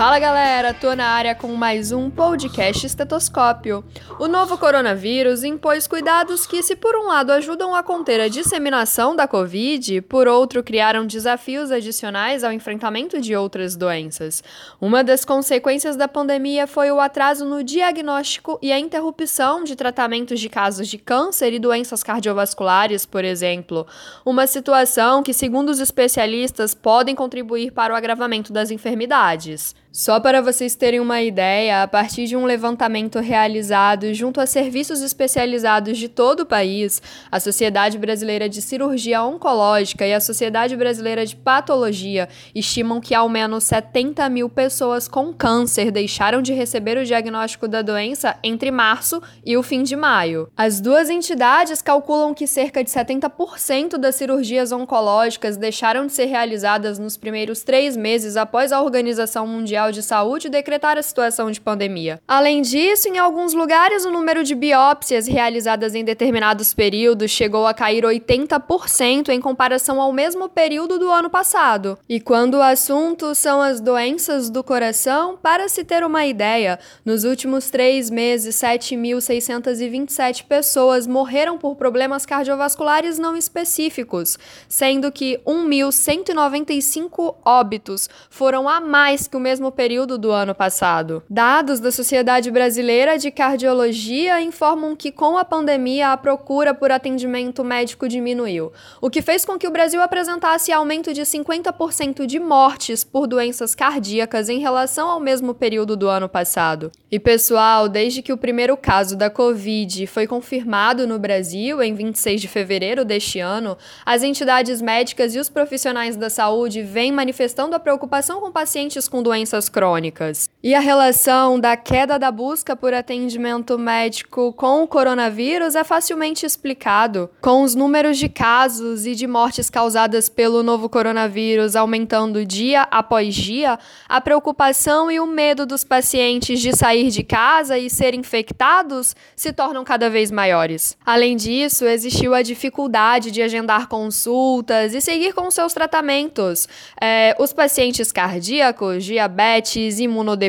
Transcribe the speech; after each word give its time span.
Fala 0.00 0.18
galera, 0.18 0.72
tô 0.72 0.94
na 0.96 1.08
área 1.08 1.34
com 1.34 1.48
mais 1.48 1.92
um 1.92 2.08
podcast 2.08 2.86
estetoscópio. 2.86 3.84
O 4.18 4.26
novo 4.26 4.56
coronavírus 4.56 5.44
impôs 5.44 5.86
cuidados 5.86 6.46
que, 6.46 6.62
se 6.62 6.74
por 6.74 6.96
um 6.96 7.08
lado 7.08 7.30
ajudam 7.32 7.74
a 7.74 7.82
conter 7.82 8.18
a 8.18 8.28
disseminação 8.28 9.14
da 9.14 9.28
Covid, 9.28 10.00
por 10.00 10.26
outro 10.26 10.62
criaram 10.62 11.06
desafios 11.06 11.70
adicionais 11.70 12.42
ao 12.42 12.50
enfrentamento 12.50 13.20
de 13.20 13.36
outras 13.36 13.76
doenças. 13.76 14.42
Uma 14.80 15.04
das 15.04 15.22
consequências 15.22 15.96
da 15.96 16.08
pandemia 16.08 16.66
foi 16.66 16.90
o 16.90 16.98
atraso 16.98 17.44
no 17.44 17.62
diagnóstico 17.62 18.58
e 18.62 18.72
a 18.72 18.78
interrupção 18.78 19.62
de 19.62 19.76
tratamentos 19.76 20.40
de 20.40 20.48
casos 20.48 20.88
de 20.88 20.96
câncer 20.96 21.52
e 21.52 21.58
doenças 21.58 22.02
cardiovasculares, 22.02 23.04
por 23.04 23.22
exemplo. 23.22 23.86
Uma 24.24 24.46
situação 24.46 25.22
que, 25.22 25.34
segundo 25.34 25.68
os 25.68 25.78
especialistas, 25.78 26.74
podem 26.74 27.14
contribuir 27.14 27.70
para 27.72 27.92
o 27.92 27.96
agravamento 27.96 28.50
das 28.50 28.70
enfermidades. 28.70 29.78
Só 29.92 30.20
para 30.20 30.40
vocês 30.40 30.76
terem 30.76 31.00
uma 31.00 31.20
ideia, 31.20 31.82
a 31.82 31.88
partir 31.88 32.26
de 32.26 32.36
um 32.36 32.44
levantamento 32.44 33.18
realizado 33.18 34.14
junto 34.14 34.40
a 34.40 34.46
serviços 34.46 35.02
especializados 35.02 35.98
de 35.98 36.08
todo 36.08 36.40
o 36.40 36.46
país, 36.46 37.02
a 37.28 37.40
Sociedade 37.40 37.98
Brasileira 37.98 38.48
de 38.48 38.62
Cirurgia 38.62 39.20
Oncológica 39.20 40.06
e 40.06 40.14
a 40.14 40.20
Sociedade 40.20 40.76
Brasileira 40.76 41.26
de 41.26 41.34
Patologia 41.34 42.28
estimam 42.54 43.00
que 43.00 43.16
ao 43.16 43.28
menos 43.28 43.64
70 43.64 44.28
mil 44.28 44.48
pessoas 44.48 45.08
com 45.08 45.34
câncer 45.34 45.90
deixaram 45.90 46.40
de 46.40 46.52
receber 46.52 46.96
o 46.96 47.04
diagnóstico 47.04 47.66
da 47.66 47.82
doença 47.82 48.36
entre 48.44 48.70
março 48.70 49.20
e 49.44 49.56
o 49.56 49.62
fim 49.62 49.82
de 49.82 49.96
maio. 49.96 50.48
As 50.56 50.80
duas 50.80 51.10
entidades 51.10 51.82
calculam 51.82 52.32
que 52.32 52.46
cerca 52.46 52.84
de 52.84 52.90
70% 52.90 53.98
das 53.98 54.14
cirurgias 54.14 54.70
oncológicas 54.70 55.56
deixaram 55.56 56.06
de 56.06 56.12
ser 56.12 56.26
realizadas 56.26 56.96
nos 56.96 57.16
primeiros 57.16 57.64
três 57.64 57.96
meses 57.96 58.36
após 58.36 58.70
a 58.70 58.80
Organização 58.80 59.48
Mundial 59.48 59.79
Mundial 59.80 59.92
de 59.92 60.02
Saúde 60.02 60.50
decretar 60.50 60.98
a 60.98 61.02
situação 61.02 61.50
de 61.50 61.58
pandemia. 61.60 62.20
Além 62.28 62.60
disso, 62.60 63.08
em 63.08 63.16
alguns 63.18 63.54
lugares, 63.54 64.04
o 64.04 64.10
número 64.10 64.44
de 64.44 64.54
biópsias 64.54 65.26
realizadas 65.26 65.94
em 65.94 66.04
determinados 66.04 66.74
períodos 66.74 67.30
chegou 67.30 67.66
a 67.66 67.72
cair 67.72 68.04
80% 68.04 69.30
em 69.30 69.40
comparação 69.40 69.98
ao 70.00 70.12
mesmo 70.12 70.50
período 70.50 70.98
do 70.98 71.08
ano 71.08 71.30
passado. 71.30 71.98
E 72.06 72.20
quando 72.20 72.56
o 72.56 72.62
assunto 72.62 73.34
são 73.34 73.62
as 73.62 73.80
doenças 73.80 74.50
do 74.50 74.62
coração, 74.62 75.38
para 75.40 75.66
se 75.68 75.82
ter 75.82 76.04
uma 76.04 76.26
ideia, 76.26 76.78
nos 77.02 77.24
últimos 77.24 77.70
três 77.70 78.10
meses, 78.10 78.56
7.627 78.56 80.44
pessoas 80.44 81.06
morreram 81.06 81.56
por 81.56 81.74
problemas 81.74 82.26
cardiovasculares 82.26 83.18
não 83.18 83.34
específicos, 83.34 84.38
sendo 84.68 85.10
que 85.10 85.40
1.195 85.46 87.36
óbitos 87.44 88.10
foram 88.28 88.68
a 88.68 88.78
mais 88.80 89.26
que 89.26 89.36
o 89.36 89.40
mesmo 89.40 89.69
mesmo 89.70 89.72
período 89.72 90.18
do 90.18 90.30
ano 90.30 90.54
passado. 90.54 91.22
Dados 91.30 91.80
da 91.80 91.90
Sociedade 91.90 92.50
Brasileira 92.50 93.16
de 93.16 93.30
Cardiologia 93.30 94.40
informam 94.40 94.96
que, 94.96 95.12
com 95.12 95.38
a 95.38 95.44
pandemia, 95.44 96.12
a 96.12 96.16
procura 96.16 96.74
por 96.74 96.90
atendimento 96.90 97.64
médico 97.64 98.08
diminuiu, 98.08 98.72
o 99.00 99.08
que 99.08 99.22
fez 99.22 99.44
com 99.44 99.58
que 99.58 99.66
o 99.66 99.70
Brasil 99.70 100.02
apresentasse 100.02 100.72
aumento 100.72 101.14
de 101.14 101.22
50% 101.22 102.26
de 102.26 102.38
mortes 102.38 103.04
por 103.04 103.26
doenças 103.26 103.74
cardíacas 103.74 104.48
em 104.48 104.58
relação 104.58 105.08
ao 105.08 105.20
mesmo 105.20 105.54
período 105.54 105.96
do 105.96 106.08
ano 106.08 106.28
passado. 106.28 106.90
E 107.10 107.18
pessoal, 107.18 107.88
desde 107.88 108.22
que 108.22 108.32
o 108.32 108.36
primeiro 108.36 108.76
caso 108.76 109.16
da 109.16 109.30
Covid 109.30 110.06
foi 110.06 110.26
confirmado 110.26 111.06
no 111.06 111.18
Brasil, 111.18 111.82
em 111.82 111.94
26 111.94 112.40
de 112.40 112.48
fevereiro 112.48 113.04
deste 113.04 113.40
ano, 113.40 113.76
as 114.04 114.22
entidades 114.22 114.80
médicas 114.80 115.34
e 115.34 115.38
os 115.38 115.48
profissionais 115.48 116.16
da 116.16 116.30
saúde 116.30 116.82
vêm 116.82 117.12
manifestando 117.12 117.74
a 117.74 117.80
preocupação 117.80 118.40
com 118.40 118.52
pacientes 118.52 119.08
com 119.08 119.22
doenças 119.22 119.59
doenças 119.60 119.68
crônicas. 119.68 120.50
E 120.62 120.74
a 120.74 120.80
relação 120.80 121.58
da 121.58 121.74
queda 121.74 122.18
da 122.18 122.30
busca 122.30 122.76
por 122.76 122.92
atendimento 122.92 123.78
médico 123.78 124.52
com 124.52 124.82
o 124.82 124.86
coronavírus 124.86 125.74
é 125.74 125.82
facilmente 125.82 126.44
explicado, 126.44 127.30
com 127.40 127.62
os 127.62 127.74
números 127.74 128.18
de 128.18 128.28
casos 128.28 129.06
e 129.06 129.14
de 129.14 129.26
mortes 129.26 129.70
causadas 129.70 130.28
pelo 130.28 130.62
novo 130.62 130.86
coronavírus 130.90 131.74
aumentando 131.74 132.44
dia 132.44 132.82
após 132.90 133.34
dia, 133.34 133.78
a 134.06 134.20
preocupação 134.20 135.10
e 135.10 135.18
o 135.18 135.26
medo 135.26 135.64
dos 135.64 135.82
pacientes 135.82 136.60
de 136.60 136.76
sair 136.76 137.08
de 137.08 137.22
casa 137.22 137.78
e 137.78 137.88
ser 137.88 138.14
infectados 138.14 139.16
se 139.34 139.54
tornam 139.54 139.82
cada 139.82 140.10
vez 140.10 140.30
maiores. 140.30 140.94
Além 141.06 141.36
disso, 141.38 141.86
existiu 141.86 142.34
a 142.34 142.42
dificuldade 142.42 143.30
de 143.30 143.40
agendar 143.40 143.88
consultas 143.88 144.92
e 144.92 145.00
seguir 145.00 145.32
com 145.32 145.50
seus 145.50 145.72
tratamentos. 145.72 146.68
É, 147.00 147.34
os 147.38 147.50
pacientes 147.50 148.12
cardíacos, 148.12 149.06
diabetes, 149.06 149.98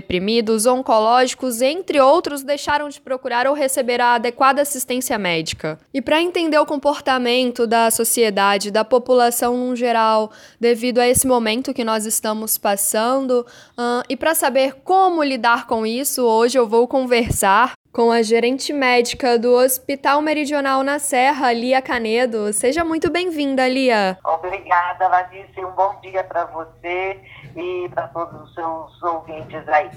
imunodeprimidos, 0.01 0.65
oncológicos, 0.65 1.61
entre 1.61 1.99
outros, 1.99 2.43
deixaram 2.43 2.89
de 2.89 2.99
procurar 2.99 3.47
ou 3.47 3.53
receber 3.53 4.01
a 4.01 4.15
adequada 4.15 4.61
assistência 4.61 5.17
médica. 5.17 5.77
E 5.93 6.01
para 6.01 6.21
entender 6.21 6.57
o 6.57 6.65
comportamento 6.65 7.67
da 7.67 7.91
sociedade, 7.91 8.71
da 8.71 8.83
população 8.83 9.55
no 9.55 9.75
geral, 9.75 10.31
devido 10.59 10.99
a 10.99 11.07
esse 11.07 11.27
momento 11.27 11.73
que 11.73 11.83
nós 11.83 12.05
estamos 12.05 12.57
passando, 12.57 13.45
uh, 13.77 14.03
e 14.09 14.17
para 14.17 14.33
saber 14.33 14.75
como 14.83 15.23
lidar 15.23 15.67
com 15.67 15.85
isso, 15.85 16.23
hoje 16.23 16.57
eu 16.57 16.67
vou 16.67 16.87
conversar 16.87 17.73
com 17.91 18.09
a 18.09 18.21
gerente 18.21 18.71
médica 18.71 19.37
do 19.37 19.53
Hospital 19.53 20.21
Meridional 20.21 20.81
na 20.81 20.97
Serra, 20.97 21.51
Lia 21.51 21.81
Canedo. 21.81 22.53
Seja 22.53 22.85
muito 22.85 23.11
bem-vinda, 23.11 23.67
Lia. 23.67 24.17
Obrigada, 24.23 25.09
Larissa, 25.09 25.59
um 25.59 25.71
bom 25.71 25.99
dia 26.01 26.23
para 26.23 26.45
você 26.45 27.19
e 27.55 27.89
para 27.89 28.07
todos 28.07 28.41
os 28.41 28.53
seus 28.53 29.03
ouvintes 29.03 29.67
aí. 29.67 29.89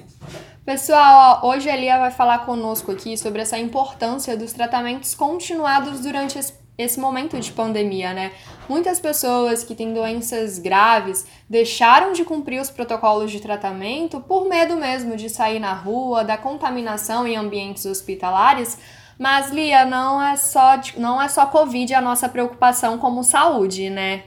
Pessoal, 0.65 1.41
hoje 1.45 1.69
a 1.69 1.77
Lia 1.77 1.99
vai 1.99 2.11
falar 2.11 2.47
conosco 2.47 2.93
aqui 2.93 3.17
sobre 3.17 3.43
essa 3.43 3.59
importância 3.59 4.37
dos 4.37 4.53
tratamentos 4.53 5.15
continuados 5.15 6.01
durante 6.01 6.39
esse 6.39 6.65
esse 6.77 6.99
momento 6.99 7.39
de 7.39 7.53
pandemia, 7.53 8.13
né? 8.13 8.33
Muitas 8.69 8.99
pessoas 8.99 9.63
que 9.63 9.75
têm 9.75 9.95
doenças 9.95 10.59
graves 10.59 11.27
deixaram 11.49 12.13
de 12.13 12.25
cumprir 12.25 12.61
os 12.61 12.71
protocolos 12.71 13.31
de 13.31 13.41
tratamento 13.41 14.21
por 14.21 14.49
medo 14.49 14.77
mesmo 14.77 15.17
de 15.17 15.31
sair 15.31 15.61
na 15.61 15.73
rua, 15.73 16.25
da 16.25 16.37
contaminação 16.37 17.27
em 17.27 17.37
ambientes 17.37 17.87
hospitalares. 17.87 18.79
Mas 19.19 19.51
Lia, 19.51 19.85
não 19.85 20.21
é 20.21 20.37
só 20.37 20.81
não 20.97 21.23
é 21.23 21.29
só 21.29 21.47
Covid 21.47 21.95
a 21.95 22.01
nossa 22.01 22.29
preocupação 22.29 22.99
como 22.99 23.23
saúde, 23.23 23.89
né? 23.89 24.25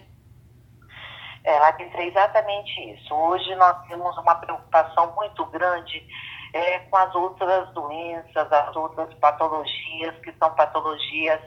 Ela 1.47 1.71
disse 1.71 1.97
exatamente 2.01 2.93
isso. 2.93 3.15
Hoje 3.15 3.55
nós 3.55 3.81
temos 3.87 4.17
uma 4.17 4.35
preocupação 4.35 5.13
muito 5.15 5.45
grande 5.45 6.05
é, 6.53 6.79
com 6.79 6.97
as 6.97 7.15
outras 7.15 7.69
doenças, 7.73 8.51
as 8.51 8.75
outras 8.75 9.13
patologias, 9.15 10.13
que 10.23 10.33
são 10.33 10.53
patologias 10.55 11.39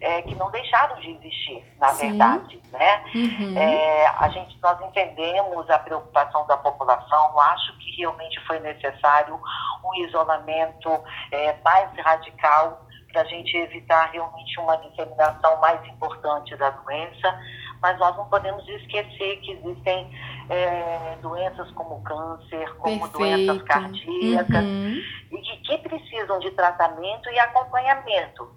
é, 0.00 0.20
que 0.20 0.34
não 0.34 0.50
deixaram 0.50 0.96
de 1.00 1.12
existir, 1.12 1.64
na 1.78 1.88
Sim. 1.88 2.08
verdade. 2.08 2.60
Né? 2.70 3.04
Uhum. 3.14 3.58
É, 3.58 4.06
a 4.18 4.28
gente, 4.28 4.58
nós 4.62 4.80
entendemos 4.82 5.68
a 5.70 5.78
preocupação 5.78 6.46
da 6.46 6.58
população, 6.58 7.40
acho 7.40 7.76
que 7.78 7.96
realmente 7.96 8.38
foi 8.46 8.60
necessário 8.60 9.40
um 9.82 9.94
isolamento 10.04 10.90
é, 11.32 11.56
mais 11.64 11.90
radical 11.96 12.86
para 13.12 13.22
a 13.22 13.24
gente 13.24 13.56
evitar 13.56 14.10
realmente 14.12 14.60
uma 14.60 14.76
disseminação 14.76 15.58
mais 15.60 15.82
importante 15.86 16.54
da 16.56 16.70
doença, 16.70 17.40
mas 17.80 17.98
nós 17.98 18.16
não 18.16 18.28
podemos 18.28 18.66
esquecer 18.68 19.40
que 19.40 19.52
existem 19.52 20.10
é, 20.48 21.16
doenças 21.22 21.70
como 21.72 22.02
câncer, 22.02 22.74
como 22.76 23.08
Perfeito. 23.08 23.18
doenças 23.18 23.62
cardíacas, 23.62 24.64
uhum. 24.64 25.02
e 25.32 25.38
que, 25.38 25.56
que 25.58 25.78
precisam 25.88 26.38
de 26.38 26.50
tratamento 26.52 27.30
e 27.30 27.38
acompanhamento 27.38 28.48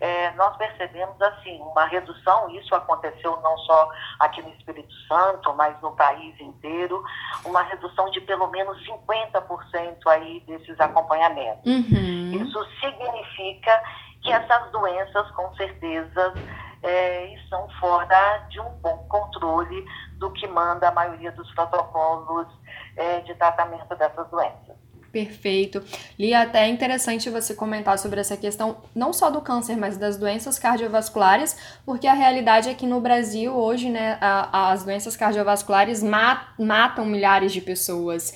é, 0.00 0.30
nós 0.32 0.56
percebemos 0.56 1.20
assim 1.20 1.60
uma 1.60 1.84
redução, 1.86 2.48
isso 2.50 2.74
aconteceu 2.74 3.38
não 3.42 3.58
só 3.58 3.90
aqui 4.20 4.40
no 4.42 4.50
Espírito 4.50 4.92
Santo, 5.08 5.52
mas 5.54 5.80
no 5.80 5.92
país 5.96 6.38
inteiro, 6.40 7.02
uma 7.44 7.62
redução 7.62 8.10
de 8.10 8.20
pelo 8.20 8.48
menos 8.48 8.78
50% 8.86 10.06
aí 10.06 10.40
desses 10.46 10.78
acompanhamentos. 10.78 11.66
Uhum. 11.66 12.32
Isso 12.42 12.64
significa 12.80 13.82
que 14.22 14.30
essas 14.30 14.70
doenças, 14.70 15.30
com 15.32 15.52
certeza, 15.54 16.34
é, 16.82 17.34
estão 17.34 17.68
fora 17.80 18.46
de 18.48 18.60
um 18.60 18.70
bom 18.80 19.06
controle 19.08 19.84
do 20.18 20.30
que 20.32 20.46
manda 20.46 20.88
a 20.88 20.92
maioria 20.92 21.32
dos 21.32 21.52
protocolos 21.54 22.48
é, 22.96 23.20
de 23.20 23.34
tratamento 23.34 23.94
dessas 23.96 24.28
doenças. 24.28 24.76
Perfeito. 25.10 25.82
Li 26.18 26.34
até 26.34 26.64
é 26.64 26.68
interessante 26.68 27.30
você 27.30 27.54
comentar 27.54 27.98
sobre 27.98 28.20
essa 28.20 28.36
questão, 28.36 28.76
não 28.94 29.12
só 29.12 29.30
do 29.30 29.40
câncer, 29.40 29.74
mas 29.74 29.96
das 29.96 30.18
doenças 30.18 30.58
cardiovasculares, 30.58 31.56
porque 31.84 32.06
a 32.06 32.12
realidade 32.12 32.68
é 32.68 32.74
que 32.74 32.86
no 32.86 33.00
Brasil 33.00 33.54
hoje, 33.54 33.88
né, 33.88 34.18
a, 34.20 34.70
as 34.70 34.84
doenças 34.84 35.16
cardiovasculares 35.16 36.02
matam 36.02 37.06
milhares 37.06 37.52
de 37.52 37.60
pessoas. 37.62 38.34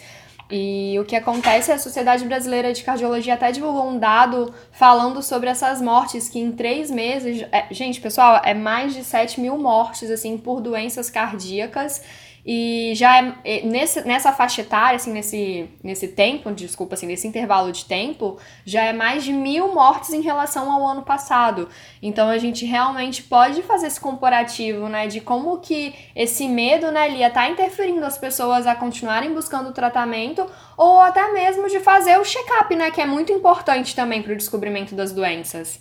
E 0.55 0.99
o 1.01 1.05
que 1.07 1.17
acontece 1.17 1.71
é 1.71 1.75
a 1.75 1.79
Sociedade 1.79 2.27
Brasileira 2.27 2.75
de 2.75 2.85
Cardiologia 2.85 3.33
até 3.33 3.51
divulgou 3.51 3.89
um 3.89 3.99
dado 3.99 4.53
falando 4.71 5.23
sobre 5.23 5.49
essas 5.49 5.81
mortes, 5.81 6.29
que 6.29 6.39
em 6.39 6.53
três 6.53 6.91
meses. 6.91 7.43
É, 7.51 7.69
gente, 7.71 7.99
pessoal, 8.03 8.43
é 8.45 8.53
mais 8.53 8.93
de 8.93 9.03
7 9.03 9.41
mil 9.41 9.57
mortes, 9.57 10.11
assim, 10.11 10.37
por 10.37 10.61
doenças 10.61 11.09
cardíacas. 11.09 12.03
E 12.45 12.93
já 12.97 13.19
é, 13.19 13.35
é, 13.45 13.63
nesse, 13.63 14.07
nessa 14.07 14.33
faixa 14.33 14.63
etária, 14.63 14.97
assim, 14.97 15.13
nesse, 15.13 15.71
nesse 15.83 16.09
tempo, 16.09 16.51
desculpa, 16.51 16.95
assim, 16.95 17.07
nesse 17.07 17.27
intervalo 17.29 17.71
de 17.71 17.85
tempo, 17.85 18.37
já 18.67 18.83
é 18.83 18.93
mais 18.93 19.23
de 19.23 19.33
mil 19.33 19.73
mortes 19.73 20.13
em 20.13 20.21
relação 20.21 20.71
ao 20.71 20.85
ano 20.85 21.03
passado. 21.03 21.69
Então 22.03 22.29
a 22.29 22.39
gente 22.39 22.67
realmente 22.67 23.23
pode 23.23 23.63
fazer 23.63 23.87
esse 23.87 24.01
comparativo, 24.01 24.89
né, 24.89 25.07
de 25.07 25.21
como 25.21 25.61
que 25.61 25.95
esse 26.17 26.49
medo, 26.49 26.91
né, 26.91 27.09
Lia, 27.09 27.31
tá 27.31 27.49
interferindo 27.49 28.05
as 28.05 28.19
pessoas 28.19 28.67
a 28.67 28.75
continuarem 28.75 29.33
buscando 29.33 29.71
o 29.71 29.73
tratamento 29.73 30.45
ou 30.77 31.01
até 31.01 31.31
mesmo 31.33 31.69
de 31.69 31.79
fazer 31.79 32.19
o 32.19 32.25
check-up, 32.25 32.75
né, 32.75 32.91
que 32.91 33.01
é 33.01 33.07
muito 33.07 33.33
importante 33.33 33.95
também 33.95 34.21
para 34.21 34.33
o 34.33 34.37
descobrimento 34.37 34.97
das 34.97 35.13
doenças. 35.13 35.81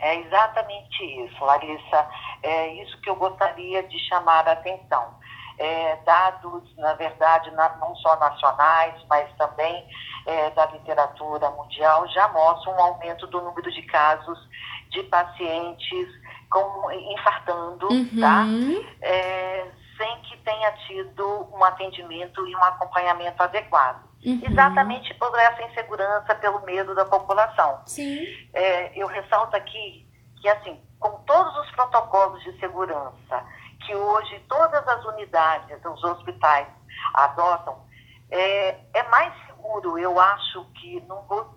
É 0.00 0.20
exatamente 0.20 1.04
isso, 1.24 1.44
Larissa. 1.44 2.08
É 2.42 2.74
isso 2.82 3.00
que 3.00 3.08
eu 3.08 3.16
gostaria 3.16 3.82
de 3.84 3.98
chamar 4.08 4.46
a 4.46 4.52
atenção 4.52 5.14
é, 5.58 5.96
dados, 6.04 6.76
na 6.76 6.94
verdade, 6.94 7.50
na, 7.52 7.76
não 7.76 7.94
só 7.96 8.16
nacionais, 8.16 8.94
mas 9.08 9.30
também 9.36 9.86
é, 10.26 10.50
da 10.50 10.66
literatura 10.66 11.50
mundial, 11.50 12.06
já 12.08 12.28
mostram 12.28 12.74
um 12.74 12.80
aumento 12.80 13.26
do 13.26 13.40
número 13.40 13.70
de 13.70 13.82
casos 13.82 14.38
de 14.90 15.02
pacientes 15.04 16.08
com, 16.50 16.90
infartando, 16.92 17.88
uhum. 17.90 18.20
tá? 18.20 18.44
É, 19.02 19.66
sem 19.96 20.20
que 20.22 20.36
tenha 20.38 20.72
tido 20.86 21.48
um 21.52 21.64
atendimento 21.64 22.46
e 22.46 22.54
um 22.54 22.64
acompanhamento 22.64 23.42
adequado. 23.42 24.04
Uhum. 24.24 24.40
Exatamente 24.44 25.14
por 25.14 25.32
essa 25.38 25.62
insegurança, 25.62 26.34
pelo 26.34 26.60
medo 26.64 26.94
da 26.94 27.04
população. 27.04 27.80
Sim. 27.86 28.26
É, 28.52 28.98
eu 28.98 29.06
ressalto 29.06 29.56
aqui 29.56 30.06
que, 30.40 30.48
assim, 30.48 30.80
com 30.98 31.10
todos 31.24 31.56
os 31.58 31.70
protocolos 31.72 32.42
de 32.42 32.58
segurança, 32.58 33.44
que 33.80 33.94
hoje 33.94 34.38
todas 34.48 34.86
as 34.86 35.04
unidades 35.04 35.80
dos 35.82 36.02
hospitais 36.02 36.68
adotam, 37.14 37.84
é, 38.30 38.78
é 38.94 39.02
mais 39.04 39.32
seguro, 39.46 39.98
eu 39.98 40.18
acho 40.18 40.64
que, 40.74 41.00
não 41.02 41.22
vou 41.22 41.56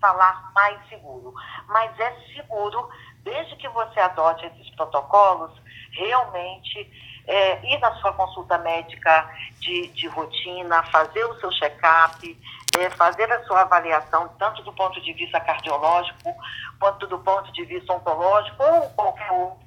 falar 0.00 0.50
mais 0.54 0.88
seguro, 0.88 1.34
mas 1.68 1.98
é 1.98 2.12
seguro, 2.34 2.88
desde 3.22 3.56
que 3.56 3.68
você 3.68 4.00
adote 4.00 4.46
esses 4.46 4.70
protocolos, 4.74 5.52
realmente 5.92 6.90
é, 7.26 7.72
ir 7.72 7.78
na 7.80 7.92
sua 7.96 8.12
consulta 8.12 8.58
médica 8.58 9.28
de, 9.58 9.88
de 9.88 10.06
rotina, 10.08 10.82
fazer 10.84 11.24
o 11.24 11.40
seu 11.40 11.50
check-up, 11.52 12.40
é, 12.78 12.90
fazer 12.90 13.30
a 13.32 13.44
sua 13.44 13.62
avaliação, 13.62 14.28
tanto 14.38 14.62
do 14.62 14.72
ponto 14.72 15.00
de 15.00 15.12
vista 15.12 15.40
cardiológico, 15.40 16.34
quanto 16.78 17.06
do 17.06 17.18
ponto 17.18 17.50
de 17.52 17.64
vista 17.64 17.92
oncológico, 17.92 18.62
ou 18.62 18.90
qualquer 18.90 19.32
outro 19.32 19.65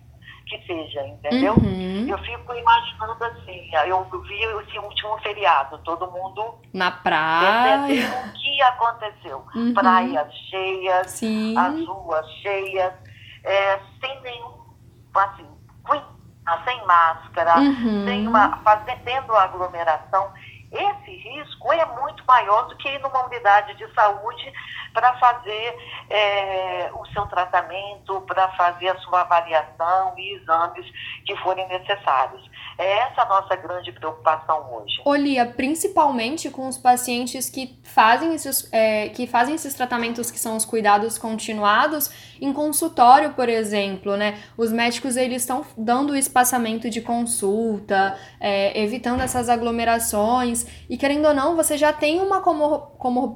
que 0.50 0.66
seja, 0.66 1.06
entendeu? 1.06 1.54
Uhum. 1.54 2.07
Eu 2.10 2.18
fico 2.18 2.54
imaginando 2.54 3.24
assim, 3.24 3.69
eu 3.88 4.04
vi 4.24 4.44
esse 4.44 4.80
último 4.80 5.18
feriado, 5.19 5.78
todo 5.80 6.12
mundo 6.12 6.56
na 6.74 6.92
praia. 6.92 7.81
o 7.86 8.34
que 8.34 8.62
aconteceu. 8.63 9.46
Uhum. 9.56 9.74
Praias 9.74 10.34
cheias, 10.50 11.12
Sim. 11.12 11.57
as 11.57 11.86
ruas 11.86 12.28
cheias, 12.42 12.94
é, 13.44 13.80
sem 14.01 14.22
nenhum, 14.22 14.54
assim, 15.16 15.48
sem 16.66 16.86
máscara, 16.86 17.60
uhum. 17.60 18.06
sem 18.06 18.28
uma, 18.28 18.57
fazendo 18.63 19.36
aglomeração. 19.36 20.31
Esse 20.71 21.12
risco 21.12 21.74
é 21.74 21.86
muito 22.00 22.24
maior 22.25 22.68
do 22.68 22.77
que 22.77 22.89
ir 22.89 23.00
numa 23.00 23.25
unidade 23.25 23.75
de 23.75 23.92
saúde 23.94 24.54
para 24.94 25.18
fazer 25.18 25.77
é, 26.10 26.92
o 26.94 27.06
seu 27.07 27.25
tratamento, 27.27 28.21
para 28.21 28.50
fazer 28.50 28.89
a 28.89 29.00
sua 29.00 29.21
avaliação 29.21 30.13
e 30.18 30.36
exames 30.36 30.86
que 31.25 31.36
forem 31.38 31.68
necessários. 31.68 32.49
É 32.80 33.00
essa 33.00 33.24
a 33.24 33.26
nossa 33.26 33.58
grande 33.58 33.92
preocupação 33.92 34.74
hoje. 34.74 35.02
Olia, 35.04 35.46
principalmente 35.46 36.50
com 36.50 36.66
os 36.66 36.78
pacientes 36.78 37.50
que 37.50 37.78
fazem 37.84 38.34
esses, 38.34 38.70
é, 38.72 39.10
que 39.10 39.28
fazem 39.28 39.54
esses 39.54 39.74
tratamentos 39.74 40.31
que 40.31 40.40
são 40.40 40.56
os 40.56 40.64
cuidados 40.64 41.18
continuados 41.18 42.10
em 42.40 42.54
consultório, 42.54 43.34
por 43.34 43.50
exemplo, 43.50 44.16
né? 44.16 44.40
Os 44.58 44.72
médicos 44.72 45.18
eles 45.18 45.42
estão 45.42 45.66
dando 45.78 46.12
o 46.12 46.16
espaçamento 46.16 46.90
de 46.90 47.02
consulta, 47.02 48.18
é, 48.40 48.82
evitando 48.82 49.20
essas 49.20 49.50
aglomerações 49.50 50.66
e 50.90 50.96
querendo 50.96 51.28
ou 51.28 51.34
não, 51.34 51.58
você 51.58 51.78
já 51.78 51.92
tem 51.92 52.22
uma 52.22 52.40
comor, 52.40 52.92
comor 52.98 53.36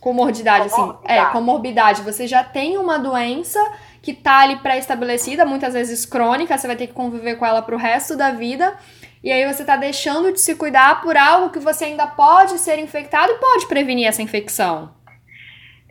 comorbidade, 0.00 0.66
assim, 0.66 0.94
é, 1.04 1.22
comorbidade. 1.26 2.00
Você 2.00 2.26
já 2.26 2.42
tem 2.42 2.78
uma 2.78 2.98
doença 2.98 3.60
que 4.02 4.14
tá 4.14 4.40
ali 4.40 4.56
pré-estabelecida, 4.56 5.44
muitas 5.44 5.74
vezes 5.74 6.06
crônica, 6.06 6.56
você 6.56 6.66
vai 6.66 6.76
ter 6.76 6.86
que 6.86 6.92
conviver 6.92 7.36
com 7.36 7.44
ela 7.44 7.62
pro 7.62 7.76
resto 7.76 8.16
da 8.16 8.30
vida. 8.30 8.76
E 9.22 9.30
aí 9.30 9.46
você 9.52 9.64
tá 9.64 9.76
deixando 9.76 10.32
de 10.32 10.40
se 10.40 10.54
cuidar 10.56 11.02
por 11.02 11.16
algo 11.16 11.50
que 11.50 11.58
você 11.58 11.84
ainda 11.84 12.06
pode 12.06 12.58
ser 12.58 12.78
infectado 12.78 13.32
e 13.32 13.38
pode 13.38 13.66
prevenir 13.66 14.08
essa 14.08 14.22
infecção. 14.22 14.94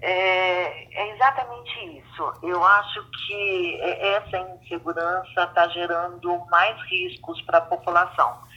É, 0.01 0.88
é 0.91 1.13
exatamente 1.13 2.00
isso. 2.00 2.33
Eu 2.41 2.63
acho 2.63 3.06
que 3.27 3.79
essa 3.81 4.38
insegurança 4.38 5.44
está 5.44 5.67
gerando 5.67 6.39
mais 6.50 6.75
riscos 6.89 7.39
para 7.44 7.59
a 7.59 7.61
população. 7.61 8.48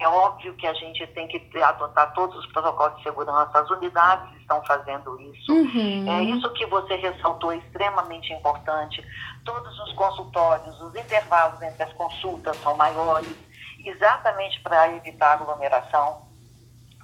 É 0.00 0.08
óbvio 0.08 0.54
que 0.54 0.66
a 0.66 0.72
gente 0.72 1.06
tem 1.08 1.28
que 1.28 1.62
adotar 1.62 2.14
todos 2.14 2.34
os 2.38 2.46
protocolos 2.46 2.96
de 2.96 3.02
segurança, 3.02 3.58
as 3.58 3.68
unidades 3.68 4.34
estão 4.40 4.64
fazendo 4.64 5.20
isso. 5.20 5.52
Uhum. 5.52 6.10
É 6.10 6.22
isso 6.22 6.50
que 6.54 6.64
você 6.64 6.96
ressaltou, 6.96 7.52
é 7.52 7.58
extremamente 7.58 8.32
importante. 8.32 9.04
Todos 9.44 9.78
os 9.80 9.92
consultórios, 9.92 10.80
os 10.80 10.96
intervalos 10.96 11.60
entre 11.60 11.82
as 11.82 11.92
consultas 11.92 12.56
são 12.62 12.74
maiores, 12.78 13.36
exatamente 13.84 14.58
para 14.62 14.90
evitar 14.96 15.34
aglomeração. 15.34 16.22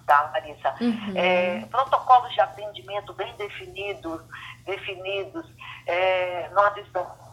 Tá, 0.06 0.31
Larissa? 0.32 0.75
Uhum. 0.81 1.12
É, 1.16 1.66
protocolos 1.70 2.32
de 2.32 2.40
atendimento 2.40 3.12
bem 3.12 3.34
definidos, 3.37 4.22
definidos. 4.64 5.44
É, 5.87 6.48
nós 6.54 6.75
estamos 6.78 7.25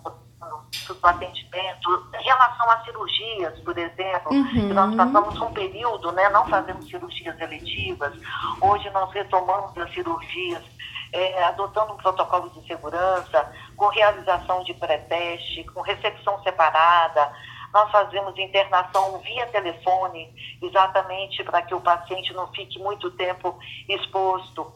do 0.87 1.07
atendimento, 1.07 2.07
em 2.19 2.23
relação 2.23 2.69
a 2.69 2.83
cirurgias, 2.83 3.59
por 3.59 3.77
exemplo, 3.77 4.31
uhum. 4.31 4.73
nós 4.73 4.95
passamos 4.95 5.39
um 5.41 5.53
período, 5.53 6.11
né, 6.11 6.29
não 6.29 6.45
fazendo 6.47 6.83
cirurgias 6.83 7.39
eletivas, 7.39 8.13
hoje 8.61 8.89
nós 8.89 9.11
retomamos 9.11 9.77
as 9.77 9.93
cirurgias, 9.93 10.63
é, 11.11 11.43
adotando 11.45 11.93
um 11.93 11.97
protocolo 11.97 12.49
de 12.49 12.65
segurança, 12.67 13.51
com 13.77 13.87
realização 13.87 14.63
de 14.63 14.73
pré-teste, 14.73 15.63
com 15.65 15.81
recepção 15.81 16.41
separada, 16.43 17.31
nós 17.73 17.89
fazemos 17.91 18.37
internação 18.37 19.17
via 19.19 19.47
telefone, 19.47 20.31
exatamente 20.61 21.43
para 21.43 21.63
que 21.63 21.73
o 21.73 21.81
paciente 21.81 22.31
não 22.33 22.47
fique 22.53 22.77
muito 22.77 23.09
tempo 23.11 23.57
exposto 23.89 24.71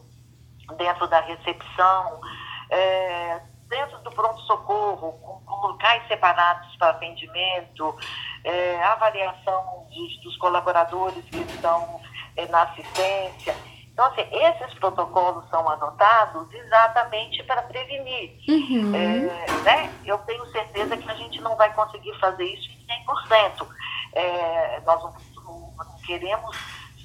dentro 0.76 1.06
da 1.06 1.20
recepção. 1.20 2.20
É, 2.70 3.40
dentro 3.68 3.98
do 3.98 4.10
pronto-socorro, 4.10 5.12
com, 5.12 5.40
com, 5.44 5.66
locais 5.68 6.06
separados 6.08 6.74
para 6.76 6.90
atendimento, 6.90 7.94
é, 8.44 8.82
avaliação 8.82 9.86
dos, 9.90 10.20
dos, 10.22 10.36
colaboradores 10.38 11.24
que 11.26 11.38
estão 11.38 12.00
é, 12.36 12.46
na 12.46 12.62
assistência. 12.62 13.54
Então, 13.92 14.06
assim, 14.06 14.26
esses 14.30 14.74
protocolos 14.74 15.48
são 15.50 15.68
adotados 15.68 16.52
exatamente 16.54 17.42
para 17.42 17.62
prevenir. 17.62 18.38
Uhum. 18.48 18.94
É, 18.94 19.62
né? 19.64 19.92
Eu 20.04 20.18
tenho 20.18 20.46
certeza 20.46 20.96
que 20.96 21.10
a 21.10 21.14
gente 21.14 21.40
não 21.40 21.56
vai 21.56 21.72
conseguir 21.74 22.14
fazer 22.20 22.44
isso 22.44 22.70
em 22.70 23.04
100%. 23.04 23.66
É, 24.12 24.80
nós 24.86 25.02
não, 25.02 25.12
não 25.76 25.96
queremos 26.06 26.56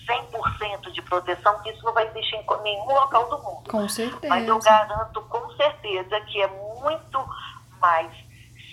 100% 0.05 0.91
de 0.91 1.01
proteção, 1.01 1.59
que 1.61 1.69
isso 1.69 1.83
não 1.83 1.93
vai 1.93 2.07
existir 2.07 2.35
em 2.35 2.63
nenhum 2.63 2.85
local 2.85 3.29
do 3.29 3.37
mundo. 3.39 3.69
Com 3.69 3.87
certeza. 3.87 4.27
Mas 4.27 4.47
eu 4.47 4.59
garanto 4.59 5.21
com 5.23 5.49
certeza 5.51 6.19
que 6.21 6.41
é 6.41 6.47
muito 6.47 7.25
mais 7.81 8.11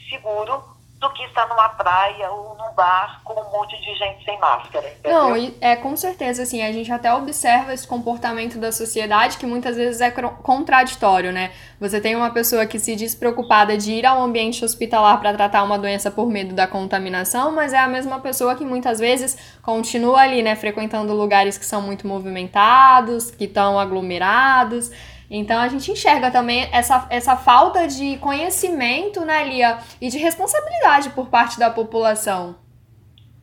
seguro 0.09 0.63
do 1.01 1.11
que 1.15 1.25
estar 1.25 1.49
numa 1.49 1.71
praia 1.71 2.31
ou 2.31 2.55
num 2.57 2.75
bar 2.75 3.23
com 3.25 3.33
um 3.33 3.51
monte 3.51 3.75
de 3.81 3.95
gente 3.95 4.23
sem 4.23 4.39
máscara. 4.39 4.87
Entendeu? 4.87 5.19
Não, 5.19 5.53
é 5.59 5.75
com 5.75 5.97
certeza, 5.97 6.43
assim, 6.43 6.63
a 6.63 6.71
gente 6.71 6.93
até 6.93 7.13
observa 7.13 7.73
esse 7.73 7.89
comportamento 7.89 8.59
da 8.59 8.71
sociedade 8.71 9.39
que 9.39 9.47
muitas 9.47 9.77
vezes 9.77 10.03
é 10.03 10.11
contraditório, 10.11 11.33
né? 11.33 11.53
Você 11.81 12.03
tem 12.03 12.15
uma 12.15 12.31
pessoa 12.31 12.67
que 12.67 12.79
se 12.79 12.95
diz 12.95 13.15
preocupada 13.15 13.79
de 13.79 13.93
ir 13.93 14.05
ao 14.05 14.23
ambiente 14.23 14.63
hospitalar 14.63 15.19
para 15.19 15.33
tratar 15.33 15.63
uma 15.63 15.79
doença 15.79 16.11
por 16.11 16.29
medo 16.29 16.55
da 16.55 16.67
contaminação, 16.67 17.51
mas 17.51 17.73
é 17.73 17.79
a 17.79 17.89
mesma 17.89 18.21
pessoa 18.21 18.55
que 18.55 18.65
muitas 18.65 18.99
vezes 18.99 19.39
continua 19.63 20.21
ali, 20.21 20.43
né, 20.43 20.55
frequentando 20.55 21.15
lugares 21.15 21.57
que 21.57 21.65
são 21.65 21.81
muito 21.81 22.07
movimentados, 22.07 23.31
que 23.31 23.45
estão 23.45 23.81
aglomerados. 23.81 24.91
Então 25.31 25.61
a 25.61 25.69
gente 25.69 25.93
enxerga 25.93 26.31
também 26.31 26.69
essa, 26.73 27.07
essa 27.09 27.37
falta 27.37 27.87
de 27.87 28.19
conhecimento, 28.19 29.25
né, 29.25 29.45
Lia, 29.45 29.79
e 30.01 30.09
de 30.09 30.19
responsabilidade 30.19 31.11
por 31.11 31.29
parte 31.29 31.59
da 31.59 31.71
população. 31.71 32.57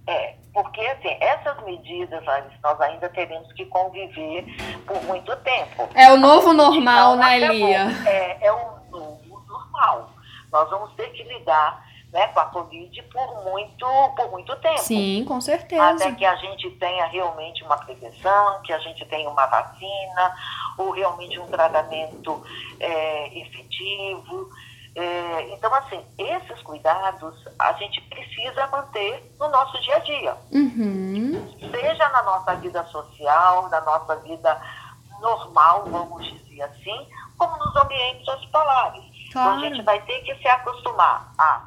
É, 0.05 0.35
porque 0.53 0.81
assim, 0.81 1.15
essas 1.21 1.63
medidas, 1.63 2.27
Alice, 2.27 2.57
nós 2.61 2.81
ainda 2.81 3.07
teremos 3.09 3.51
que 3.53 3.65
conviver 3.67 4.45
por 4.85 5.01
muito 5.03 5.33
tempo. 5.37 5.87
É 5.95 6.11
o 6.11 6.17
novo 6.17 6.51
normal, 6.51 7.15
né, 7.15 7.39
Lia? 7.39 7.87
É, 8.05 8.47
é 8.47 8.51
o 8.51 8.79
novo 8.91 9.41
normal. 9.47 10.09
Nós 10.51 10.69
vamos 10.69 10.93
ter 10.95 11.09
que 11.11 11.23
lidar 11.23 11.86
né, 12.17 12.27
com 12.29 12.39
a 12.39 12.45
Covid 12.45 13.03
por 13.03 13.43
muito, 13.43 13.85
por 14.15 14.31
muito 14.31 14.55
tempo. 14.55 14.79
Sim, 14.79 15.23
com 15.27 15.39
certeza. 15.39 15.83
Até 15.83 16.11
que 16.13 16.25
a 16.25 16.35
gente 16.35 16.71
tenha 16.71 17.05
realmente 17.05 17.63
uma 17.63 17.77
prevenção, 17.77 18.59
que 18.63 18.73
a 18.73 18.79
gente 18.79 19.05
tenha 19.05 19.29
uma 19.29 19.45
vacina, 19.45 20.35
ou 20.79 20.89
realmente 20.89 21.39
um 21.39 21.45
tratamento 21.45 22.43
é, 22.79 23.39
efetivo. 23.39 24.49
É, 24.95 25.53
então, 25.53 25.71
assim, 25.75 26.03
esses 26.17 26.59
cuidados 26.63 27.35
a 27.59 27.73
gente 27.73 28.01
precisa 28.09 28.65
manter 28.65 29.23
no 29.39 29.47
nosso 29.49 29.79
dia 29.83 29.97
a 29.97 29.99
dia. 29.99 30.37
Uhum. 30.51 31.55
Seja 31.69 32.09
na 32.09 32.23
nossa 32.23 32.55
vida 32.55 32.83
social, 32.85 33.69
na 33.69 33.81
nossa 33.81 34.15
vida 34.15 34.59
normal, 35.21 35.85
vamos 35.85 36.25
dizer 36.25 36.63
assim, 36.63 37.07
como 37.37 37.55
nos 37.57 37.75
ambientes 37.75 38.27
hospitalares. 38.27 39.03
Claro. 39.31 39.49
Então, 39.49 39.53
a 39.53 39.59
gente 39.59 39.83
vai 39.83 40.01
ter 40.01 40.19
que 40.23 40.33
se 40.33 40.47
acostumar 40.47 41.31
a 41.37 41.66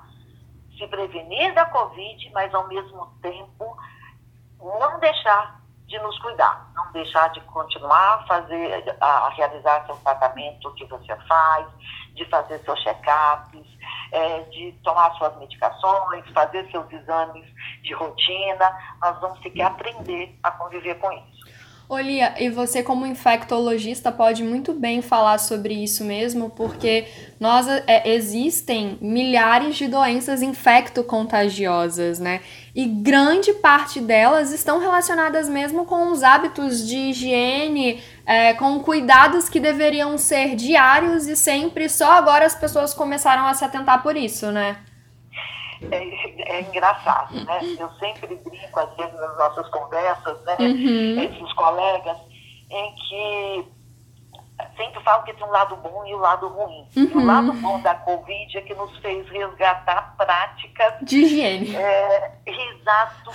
se 0.81 0.89
prevenir 0.89 1.55
da 1.55 1.67
Covid, 1.67 2.31
mas 2.33 2.53
ao 2.55 2.67
mesmo 2.67 3.07
tempo 3.21 3.77
não 4.59 4.99
deixar 4.99 5.61
de 5.87 5.99
nos 5.99 6.19
cuidar, 6.21 6.71
não 6.75 6.91
deixar 6.93 7.29
de 7.31 7.41
continuar 7.43 8.15
a 8.15 8.27
fazer, 8.27 8.97
a, 9.01 9.29
realizar 9.31 9.85
seu 9.87 9.97
tratamento 9.97 10.73
que 10.75 10.85
você 10.87 11.15
faz, 11.29 11.67
de 12.15 12.25
fazer 12.27 12.59
seus 12.61 12.81
check-ups, 12.81 13.67
é, 14.13 14.41
de 14.51 14.73
tomar 14.85 15.13
suas 15.17 15.37
medicações, 15.39 16.29
fazer 16.31 16.71
seus 16.71 16.91
exames 16.93 17.45
de 17.83 17.93
rotina. 17.93 18.97
Nós 19.03 19.21
vamos 19.21 19.41
ter 19.41 19.51
que 19.51 19.63
aprender 19.63 20.39
a 20.43 20.51
conviver 20.53 20.95
com 20.97 21.13
isso. 21.13 21.40
Olia, 21.91 22.35
e 22.39 22.49
você 22.49 22.85
como 22.85 23.05
infectologista 23.05 24.13
pode 24.13 24.45
muito 24.45 24.73
bem 24.73 25.03
falar 25.03 25.39
sobre 25.39 25.75
isso 25.75 26.05
mesmo, 26.05 26.49
porque 26.49 27.09
nós 27.41 27.67
é, 27.67 28.09
existem 28.15 28.97
milhares 29.01 29.75
de 29.75 29.89
doenças 29.89 30.41
infecto-contagiosas, 30.41 32.21
né? 32.21 32.43
E 32.77 32.87
grande 32.87 33.53
parte 33.55 34.01
delas 34.01 34.53
estão 34.53 34.79
relacionadas 34.79 35.49
mesmo 35.49 35.85
com 35.85 36.13
os 36.13 36.23
hábitos 36.23 36.87
de 36.87 36.97
higiene, 36.97 38.01
é, 38.25 38.55
com 38.55 38.79
cuidados 38.79 39.49
que 39.49 39.59
deveriam 39.59 40.17
ser 40.17 40.55
diários 40.55 41.27
e 41.27 41.35
sempre, 41.35 41.89
só 41.89 42.13
agora 42.13 42.47
as 42.47 42.55
pessoas 42.55 42.95
começaram 42.95 43.45
a 43.49 43.55
se 43.55 43.65
atentar 43.65 44.01
por 44.01 44.17
isso, 44.17 44.53
né? 44.53 44.77
É, 45.91 46.57
é, 46.57 46.61
engraçado, 46.63 47.45
né? 47.45 47.61
Eu 47.79 47.91
sempre 47.93 48.37
brinco, 48.37 48.81
às 48.81 48.97
vezes, 48.97 49.15
nas 49.15 49.37
nossas 49.39 49.69
conversas, 49.69 50.43
né? 50.45 50.57
Uhum. 50.59 51.21
Entre 51.23 51.43
os 51.43 51.53
colegas, 51.55 52.17
em 52.71 52.95
que 52.95 53.69
sempre 54.77 55.03
falo 55.03 55.23
que 55.25 55.33
tem 55.33 55.47
um 55.47 55.51
lado 55.51 55.77
bom 55.77 56.05
e 56.07 56.15
o 56.15 56.19
um 56.19 56.21
lado 56.21 56.49
ruim. 56.49 56.87
Uhum. 56.97 57.05
E 57.05 57.17
o 57.17 57.25
lado 57.25 57.53
bom 57.55 57.81
da 57.81 57.95
Covid 57.95 58.59
é 58.59 58.61
que 58.61 58.75
nos 58.75 58.97
fez 58.99 59.29
resgatar 59.29 60.15
práticas 60.17 60.95
de 61.03 61.19
higiene. 61.19 61.75
É, 61.75 62.33
exato, 62.47 63.31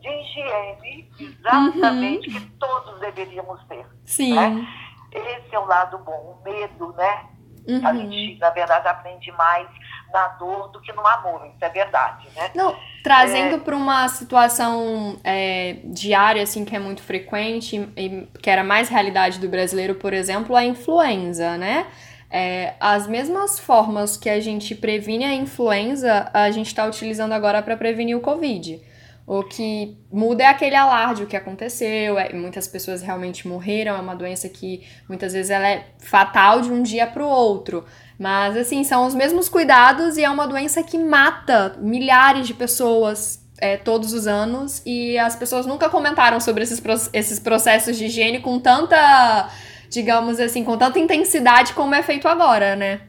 de 0.00 0.08
higiene, 0.08 1.10
exatamente, 1.18 2.28
uhum. 2.28 2.34
que 2.34 2.40
todos 2.52 3.00
deveríamos 3.00 3.62
ter. 3.64 3.86
Sim. 4.04 4.34
Né? 4.34 4.66
Esse 5.12 5.54
é 5.54 5.58
o 5.58 5.66
lado 5.66 5.98
bom, 5.98 6.38
o 6.40 6.44
medo, 6.44 6.92
né? 6.92 7.26
Uhum. 7.68 7.86
A 7.86 7.94
gente, 7.94 8.38
na 8.38 8.50
verdade, 8.50 8.88
aprende 8.88 9.30
mais 9.32 9.68
na 10.12 10.28
dor 10.28 10.68
do 10.68 10.80
que 10.80 10.92
no 10.92 11.06
amor, 11.06 11.46
isso 11.46 11.64
é 11.64 11.68
verdade, 11.68 12.26
né? 12.34 12.50
Não, 12.54 12.76
trazendo 13.02 13.56
é... 13.56 13.58
para 13.58 13.76
uma 13.76 14.08
situação 14.08 15.18
é, 15.24 15.76
diária, 15.84 16.42
assim, 16.42 16.64
que 16.64 16.74
é 16.74 16.78
muito 16.78 17.02
frequente 17.02 17.88
e 17.96 18.28
que 18.40 18.50
era 18.50 18.64
mais 18.64 18.88
realidade 18.88 19.38
do 19.38 19.48
brasileiro, 19.48 19.94
por 19.94 20.12
exemplo, 20.12 20.56
a 20.56 20.64
influenza, 20.64 21.56
né? 21.56 21.86
É, 22.32 22.74
as 22.78 23.08
mesmas 23.08 23.58
formas 23.58 24.16
que 24.16 24.30
a 24.30 24.38
gente 24.38 24.74
previne 24.74 25.24
a 25.24 25.34
influenza, 25.34 26.30
a 26.32 26.50
gente 26.50 26.68
está 26.68 26.84
utilizando 26.86 27.32
agora 27.32 27.60
para 27.60 27.76
prevenir 27.76 28.16
o 28.16 28.20
Covid. 28.20 28.80
O 29.26 29.44
que 29.44 29.96
muda 30.10 30.42
é 30.42 30.46
aquele 30.46 30.74
alarde, 30.74 31.22
o 31.22 31.26
que 31.26 31.36
aconteceu, 31.36 32.18
é, 32.18 32.32
muitas 32.32 32.66
pessoas 32.66 33.02
realmente 33.02 33.46
morreram, 33.46 33.96
é 33.96 34.00
uma 34.00 34.14
doença 34.14 34.48
que 34.48 34.84
muitas 35.08 35.32
vezes 35.32 35.50
ela 35.50 35.68
é 35.68 35.86
fatal 35.98 36.60
de 36.60 36.70
um 36.70 36.82
dia 36.82 37.06
para 37.06 37.24
o 37.24 37.28
outro. 37.28 37.84
Mas, 38.20 38.54
assim, 38.54 38.84
são 38.84 39.06
os 39.06 39.14
mesmos 39.14 39.48
cuidados 39.48 40.18
e 40.18 40.24
é 40.24 40.28
uma 40.28 40.46
doença 40.46 40.82
que 40.82 40.98
mata 40.98 41.74
milhares 41.78 42.46
de 42.46 42.52
pessoas 42.52 43.42
é, 43.58 43.78
todos 43.78 44.12
os 44.12 44.26
anos 44.26 44.84
e 44.84 45.18
as 45.18 45.34
pessoas 45.34 45.64
nunca 45.64 45.88
comentaram 45.88 46.38
sobre 46.38 46.62
esses, 46.62 46.82
esses 47.14 47.40
processos 47.40 47.96
de 47.96 48.04
higiene 48.04 48.40
com 48.40 48.60
tanta, 48.60 49.48
digamos 49.88 50.38
assim, 50.38 50.62
com 50.62 50.76
tanta 50.76 50.98
intensidade 50.98 51.72
como 51.72 51.94
é 51.94 52.02
feito 52.02 52.28
agora, 52.28 52.76
né? 52.76 53.00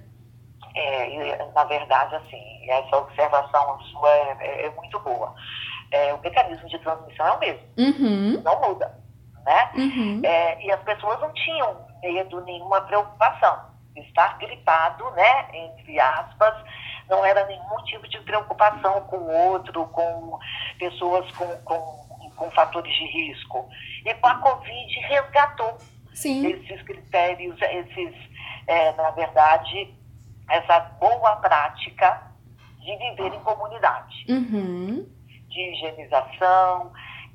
É, 0.73 1.45
na 1.53 1.65
verdade, 1.65 2.15
assim, 2.15 2.69
essa 2.69 2.95
observação 2.95 3.81
sua 3.91 4.09
é, 4.09 4.37
é, 4.39 4.65
é 4.67 4.69
muito 4.69 4.97
boa. 5.01 5.35
É, 5.91 6.13
o 6.13 6.21
mecanismo 6.21 6.69
de 6.69 6.79
transmissão 6.79 7.27
é 7.27 7.31
o 7.33 7.39
mesmo, 7.39 7.67
uhum. 7.77 8.41
não 8.45 8.61
muda, 8.61 8.97
né? 9.45 9.71
Uhum. 9.75 10.21
É, 10.23 10.65
e 10.65 10.71
as 10.71 10.81
pessoas 10.83 11.19
não 11.19 11.33
tinham 11.33 11.85
medo, 12.01 12.39
nenhuma 12.45 12.79
preocupação 12.79 13.70
estar 13.95 14.37
gripado, 14.37 15.09
né, 15.11 15.47
entre 15.53 15.99
aspas, 15.99 16.53
não 17.09 17.25
era 17.25 17.45
nenhum 17.45 17.83
tipo 17.85 18.07
de 18.07 18.19
preocupação 18.19 19.01
com 19.01 19.17
o 19.17 19.31
outro, 19.31 19.85
com 19.87 20.39
pessoas 20.79 21.29
com, 21.33 21.47
com, 21.63 22.31
com 22.35 22.51
fatores 22.51 22.93
de 22.93 23.05
risco. 23.05 23.67
E 24.05 24.13
com 24.15 24.27
a 24.27 24.35
Covid 24.35 24.99
resgatou 25.01 25.77
Sim. 26.13 26.47
esses 26.47 26.81
critérios, 26.83 27.59
esses, 27.61 28.15
é, 28.67 28.93
na 28.93 29.11
verdade, 29.11 29.93
essa 30.49 30.79
boa 30.99 31.35
prática 31.37 32.31
de 32.79 32.95
viver 32.97 33.33
em 33.33 33.39
comunidade. 33.41 34.25
Uhum. 34.29 35.07
De 35.49 35.61
higienização, 35.73 36.91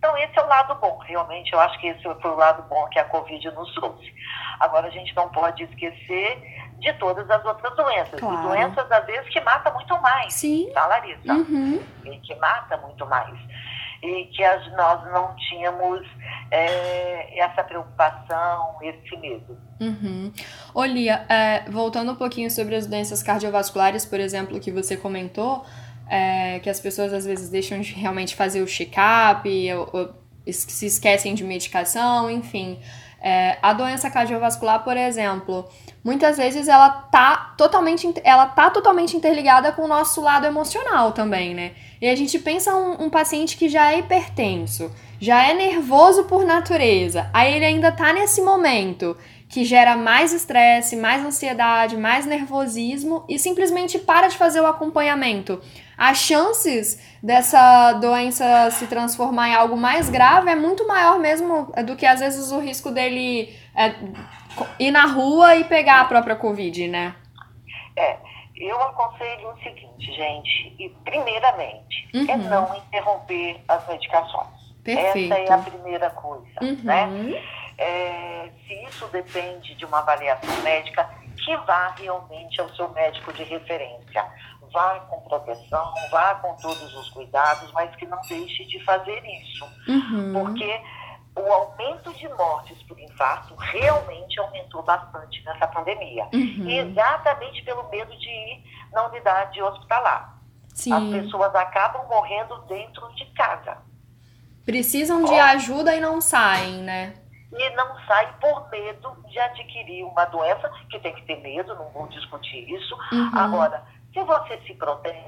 então, 0.06 0.16
esse 0.18 0.38
é 0.38 0.42
o 0.42 0.46
lado 0.46 0.74
bom. 0.76 0.98
Realmente, 0.98 1.52
eu 1.52 1.58
acho 1.58 1.78
que 1.80 1.88
esse 1.88 2.02
foi 2.02 2.30
o 2.30 2.36
lado 2.36 2.62
bom 2.68 2.86
que 2.88 2.98
a 2.98 3.04
Covid 3.04 3.50
nos 3.50 3.74
trouxe. 3.74 4.14
Agora, 4.60 4.86
a 4.86 4.90
gente 4.90 5.14
não 5.16 5.28
pode 5.30 5.64
esquecer 5.64 6.40
de 6.78 6.92
todas 6.94 7.28
as 7.28 7.44
outras 7.44 7.74
doenças. 7.74 8.20
Claro. 8.20 8.38
E 8.38 8.42
doenças, 8.48 8.90
às 8.90 9.04
vezes, 9.04 9.28
que 9.30 9.40
matam 9.40 9.74
muito 9.74 10.00
mais. 10.00 10.32
Sim. 10.32 10.70
Tá, 10.72 10.86
Larissa? 10.86 11.32
Uhum. 11.32 11.82
E 12.04 12.18
que 12.20 12.34
mata 12.36 12.76
muito 12.76 13.04
mais. 13.06 13.36
E 14.00 14.26
que 14.26 14.44
as, 14.44 14.70
nós 14.76 15.04
não 15.10 15.34
tínhamos 15.34 16.06
é, 16.52 17.40
essa 17.40 17.64
preocupação, 17.64 18.78
esse 18.82 19.16
medo. 19.16 19.58
Uhum. 19.80 20.32
Olia, 20.72 21.26
é, 21.28 21.68
voltando 21.68 22.12
um 22.12 22.16
pouquinho 22.16 22.50
sobre 22.50 22.76
as 22.76 22.86
doenças 22.86 23.22
cardiovasculares, 23.22 24.06
por 24.06 24.20
exemplo, 24.20 24.60
que 24.60 24.70
você 24.70 24.96
comentou, 24.96 25.64
é, 26.08 26.60
que 26.60 26.70
as 26.70 26.80
pessoas 26.80 27.12
às 27.12 27.24
vezes 27.24 27.48
deixam 27.48 27.80
de 27.80 27.92
realmente 27.94 28.34
fazer 28.34 28.62
o 28.62 28.66
check-up, 28.66 29.48
se 30.50 30.86
esquecem 30.86 31.34
de 31.34 31.44
medicação, 31.44 32.30
enfim. 32.30 32.78
É, 33.20 33.58
a 33.60 33.72
doença 33.72 34.10
cardiovascular, 34.10 34.84
por 34.84 34.96
exemplo, 34.96 35.68
muitas 36.04 36.36
vezes 36.36 36.68
ela 36.68 36.90
tá 36.90 37.54
totalmente, 37.56 38.14
ela 38.22 38.46
tá 38.46 38.70
totalmente 38.70 39.16
interligada 39.16 39.72
com 39.72 39.82
o 39.82 39.88
nosso 39.88 40.20
lado 40.20 40.46
emocional 40.46 41.12
também, 41.12 41.54
né? 41.54 41.72
E 42.00 42.08
a 42.08 42.14
gente 42.14 42.38
pensa 42.38 42.74
um, 42.74 43.06
um 43.06 43.10
paciente 43.10 43.56
que 43.56 43.68
já 43.68 43.90
é 43.92 43.98
hipertenso, 43.98 44.92
já 45.18 45.44
é 45.48 45.54
nervoso 45.54 46.24
por 46.24 46.44
natureza, 46.44 47.28
aí 47.32 47.54
ele 47.54 47.64
ainda 47.64 47.90
tá 47.90 48.12
nesse 48.12 48.42
momento 48.42 49.16
que 49.48 49.64
gera 49.64 49.96
mais 49.96 50.32
estresse, 50.32 50.96
mais 50.96 51.24
ansiedade, 51.24 51.96
mais 51.96 52.26
nervosismo 52.26 53.24
e 53.28 53.38
simplesmente 53.38 53.98
para 53.98 54.28
de 54.28 54.36
fazer 54.36 54.60
o 54.60 54.66
acompanhamento 54.66 55.60
as 55.98 56.18
chances 56.18 57.00
dessa 57.22 57.94
doença 57.94 58.70
se 58.70 58.86
transformar 58.86 59.48
em 59.48 59.54
algo 59.54 59.76
mais 59.78 60.10
grave 60.10 60.50
é 60.50 60.54
muito 60.54 60.86
maior 60.86 61.18
mesmo 61.18 61.72
do 61.86 61.96
que 61.96 62.04
às 62.04 62.20
vezes 62.20 62.52
o 62.52 62.58
risco 62.60 62.90
dele 62.90 63.56
é, 63.74 63.94
ir 64.78 64.90
na 64.90 65.06
rua 65.06 65.56
e 65.56 65.64
pegar 65.64 66.02
a 66.02 66.04
própria 66.04 66.36
Covid, 66.36 66.86
né? 66.88 67.14
É, 67.96 68.18
Eu 68.58 68.78
aconselho 68.82 69.50
o 69.50 69.56
seguinte, 69.62 70.12
gente, 70.14 70.74
e 70.78 70.88
primeiramente, 71.04 72.08
é 72.14 72.18
Uhum. 72.18 72.30
é 72.30 72.36
não 72.36 72.74
interromper 72.76 73.58
as 73.68 73.86
medicações. 73.88 74.48
Perfeito. 74.84 75.32
Essa 75.32 75.42
é 75.42 75.52
a 75.52 75.58
primeira 75.58 76.10
coisa, 76.10 76.46
Uhum. 76.62 76.78
né? 76.82 77.06
É, 77.78 78.50
se 78.66 78.74
isso 78.84 79.06
depende 79.08 79.74
de 79.74 79.84
uma 79.84 79.98
avaliação 79.98 80.62
médica, 80.62 81.08
que 81.36 81.56
vá 81.58 81.94
realmente 81.96 82.60
ao 82.60 82.68
seu 82.74 82.88
médico 82.90 83.32
de 83.32 83.44
referência. 83.44 84.24
Vá 84.72 85.00
com 85.00 85.20
proteção, 85.28 85.94
vá 86.10 86.34
com 86.36 86.54
todos 86.56 86.94
os 86.94 87.10
cuidados, 87.10 87.70
mas 87.72 87.94
que 87.96 88.06
não 88.06 88.20
deixe 88.28 88.64
de 88.64 88.82
fazer 88.84 89.22
isso. 89.24 89.64
Uhum. 89.88 90.32
Porque 90.32 90.80
o 91.36 91.52
aumento 91.52 92.12
de 92.14 92.28
mortes 92.30 92.82
por 92.84 92.98
infarto 92.98 93.54
realmente 93.56 94.40
aumentou 94.40 94.82
bastante 94.82 95.42
nessa 95.44 95.66
pandemia. 95.68 96.24
Uhum. 96.32 96.68
Exatamente 96.68 97.62
pelo 97.62 97.88
medo 97.90 98.16
de 98.18 98.28
ir 98.28 98.64
na 98.92 99.06
unidade 99.06 99.62
hospitalar. 99.62 100.36
As 100.72 100.80
Sim. 100.82 101.12
pessoas 101.12 101.54
acabam 101.54 102.06
morrendo 102.08 102.58
dentro 102.62 103.08
de 103.14 103.24
casa. 103.26 103.78
Precisam 104.64 105.24
de 105.24 105.34
ajuda 105.34 105.94
e 105.94 106.00
não 106.00 106.20
saem, 106.20 106.82
né? 106.82 107.14
E 107.52 107.70
não 107.70 107.98
sai 108.06 108.34
por 108.40 108.68
medo 108.70 109.16
de 109.28 109.38
adquirir 109.38 110.04
uma 110.04 110.24
doença, 110.26 110.70
que 110.90 110.98
tem 111.00 111.14
que 111.14 111.22
ter 111.22 111.40
medo, 111.40 111.74
não 111.74 111.90
vou 111.90 112.08
discutir 112.08 112.68
isso. 112.70 112.94
Uhum. 113.12 113.30
Agora, 113.34 113.82
se 114.12 114.22
você 114.22 114.60
se 114.66 114.74
protege 114.74 115.18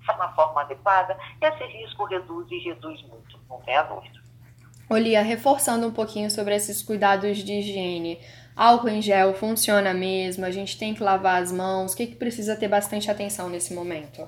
de 0.00 0.10
uma 0.12 0.32
forma 0.34 0.62
adequada, 0.62 1.16
esse 1.40 1.64
risco 1.64 2.04
reduz 2.04 2.50
e 2.50 2.58
reduz 2.60 3.02
muito, 3.02 3.38
não 3.48 3.60
tem 3.62 3.76
a 3.76 3.82
dúvida. 3.82 4.20
Olia, 4.88 5.20
reforçando 5.22 5.86
um 5.86 5.92
pouquinho 5.92 6.30
sobre 6.30 6.54
esses 6.54 6.82
cuidados 6.82 7.38
de 7.38 7.52
higiene. 7.54 8.20
Álcool 8.54 8.88
em 8.88 9.02
gel 9.02 9.34
funciona 9.34 9.92
mesmo? 9.92 10.46
A 10.46 10.50
gente 10.50 10.78
tem 10.78 10.94
que 10.94 11.02
lavar 11.02 11.42
as 11.42 11.50
mãos? 11.50 11.92
O 11.92 11.96
que, 11.96 12.06
que 12.06 12.14
precisa 12.14 12.56
ter 12.56 12.68
bastante 12.68 13.10
atenção 13.10 13.48
nesse 13.48 13.74
momento? 13.74 14.26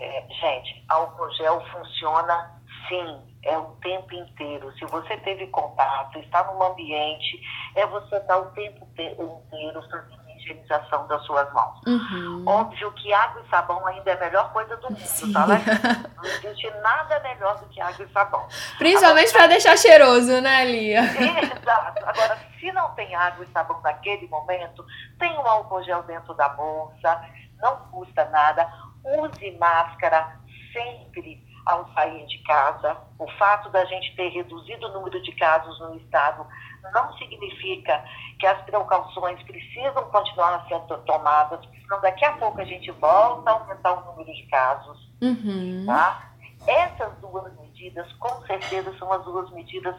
É, 0.00 0.22
gente, 0.28 0.84
álcool 0.88 1.30
gel 1.34 1.62
funciona 1.70 2.58
sim, 2.88 3.20
é 3.44 3.56
o 3.56 3.64
tempo 3.82 4.12
inteiro. 4.14 4.72
Se 4.78 4.84
você 4.86 5.16
teve 5.18 5.46
contato, 5.48 6.18
está 6.18 6.44
num 6.44 6.62
ambiente, 6.62 7.40
é 7.74 7.86
você 7.86 8.16
estar 8.16 8.36
o 8.38 8.46
tempo 8.50 8.86
te- 8.96 9.02
inteiro 9.12 9.82
fazendo 9.90 10.20
a 10.26 10.36
higienização 10.36 11.06
das 11.06 11.24
suas 11.24 11.52
mãos. 11.52 11.80
Uhum. 11.86 12.44
Óbvio 12.46 12.90
que 12.92 13.12
água 13.12 13.42
e 13.44 13.48
sabão 13.50 13.86
ainda 13.86 14.10
é 14.10 14.14
a 14.14 14.20
melhor 14.20 14.52
coisa 14.52 14.76
do 14.78 14.90
mundo, 14.90 15.00
Sim. 15.00 15.32
tá? 15.32 15.46
Né? 15.46 15.58
Não 16.16 16.24
existe 16.24 16.70
nada 16.82 17.20
melhor 17.20 17.58
do 17.58 17.66
que 17.68 17.80
água 17.80 18.04
e 18.04 18.12
sabão. 18.12 18.46
Principalmente 18.76 19.32
pra 19.32 19.46
deixar 19.46 19.76
cheiroso, 19.78 20.40
né, 20.40 20.64
Lia? 20.64 21.02
Exato. 21.58 22.04
Agora, 22.04 22.38
se 22.58 22.72
não 22.72 22.90
tem 22.94 23.14
água 23.14 23.44
e 23.44 23.48
sabão 23.52 23.80
naquele 23.82 24.26
momento, 24.26 24.84
tem 25.18 25.32
um 25.38 25.46
álcool 25.46 25.82
gel 25.84 26.02
dentro 26.02 26.34
da 26.34 26.48
bolsa, 26.48 27.24
não 27.62 27.76
custa 27.90 28.24
nada. 28.30 28.68
Use 29.04 29.50
máscara 29.58 30.36
sempre 30.72 31.40
ao 31.68 31.86
sair 31.92 32.26
de 32.26 32.38
casa. 32.44 32.96
O 33.18 33.26
fato 33.32 33.68
da 33.70 33.84
gente 33.84 34.16
ter 34.16 34.28
reduzido 34.30 34.86
o 34.86 34.92
número 34.92 35.22
de 35.22 35.32
casos 35.32 35.78
no 35.80 35.96
estado 35.96 36.46
não 36.94 37.12
significa 37.18 38.02
que 38.38 38.46
as 38.46 38.60
precauções 38.62 39.42
precisam 39.42 40.10
continuar 40.10 40.64
sendo 40.68 40.96
tomadas, 41.04 41.60
senão 41.82 42.00
daqui 42.00 42.24
a 42.24 42.32
pouco 42.38 42.60
a 42.60 42.64
gente 42.64 42.90
volta 42.92 43.50
a 43.50 43.54
aumentar 43.54 43.92
o 43.92 44.04
número 44.12 44.32
de 44.32 44.46
casos. 44.46 44.98
Uhum. 45.20 45.84
Tá? 45.86 46.30
Essas 46.66 47.12
duas 47.18 47.52
medidas, 47.60 48.10
com 48.14 48.40
certeza, 48.46 48.96
são 48.98 49.12
as 49.12 49.22
duas 49.24 49.50
medidas 49.50 49.94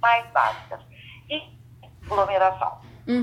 mais 0.00 0.26
básicas. 0.32 0.80
E 1.30 1.54
aglomeração. 2.04 2.78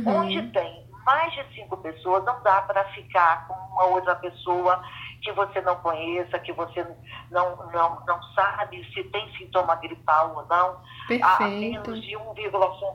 Onde 0.06 0.40
Uhum. 0.40 0.52
tem 0.52 0.90
mais 1.06 1.34
de 1.34 1.44
cinco 1.56 1.78
pessoas, 1.78 2.24
não 2.24 2.42
dá 2.44 2.62
para 2.62 2.84
ficar 2.90 3.48
com 3.48 3.54
uma 3.54 3.86
outra 3.86 4.16
pessoa 4.16 4.82
que 5.22 5.32
você 5.32 5.62
não 5.62 5.76
conheça, 5.78 6.40
que 6.40 6.52
você 6.54 6.86
não, 7.30 7.56
não, 7.72 8.04
não 8.06 8.24
sabe 8.34 8.84
se 8.94 9.04
tem 9.06 9.32
sintoma 9.38 9.76
gripal 9.76 10.36
ou 10.36 10.46
não, 10.48 10.78
a 11.24 11.38
Perfeito. 11.38 11.92
menos 11.92 12.02
de 12.02 12.12
1,5 12.12 12.22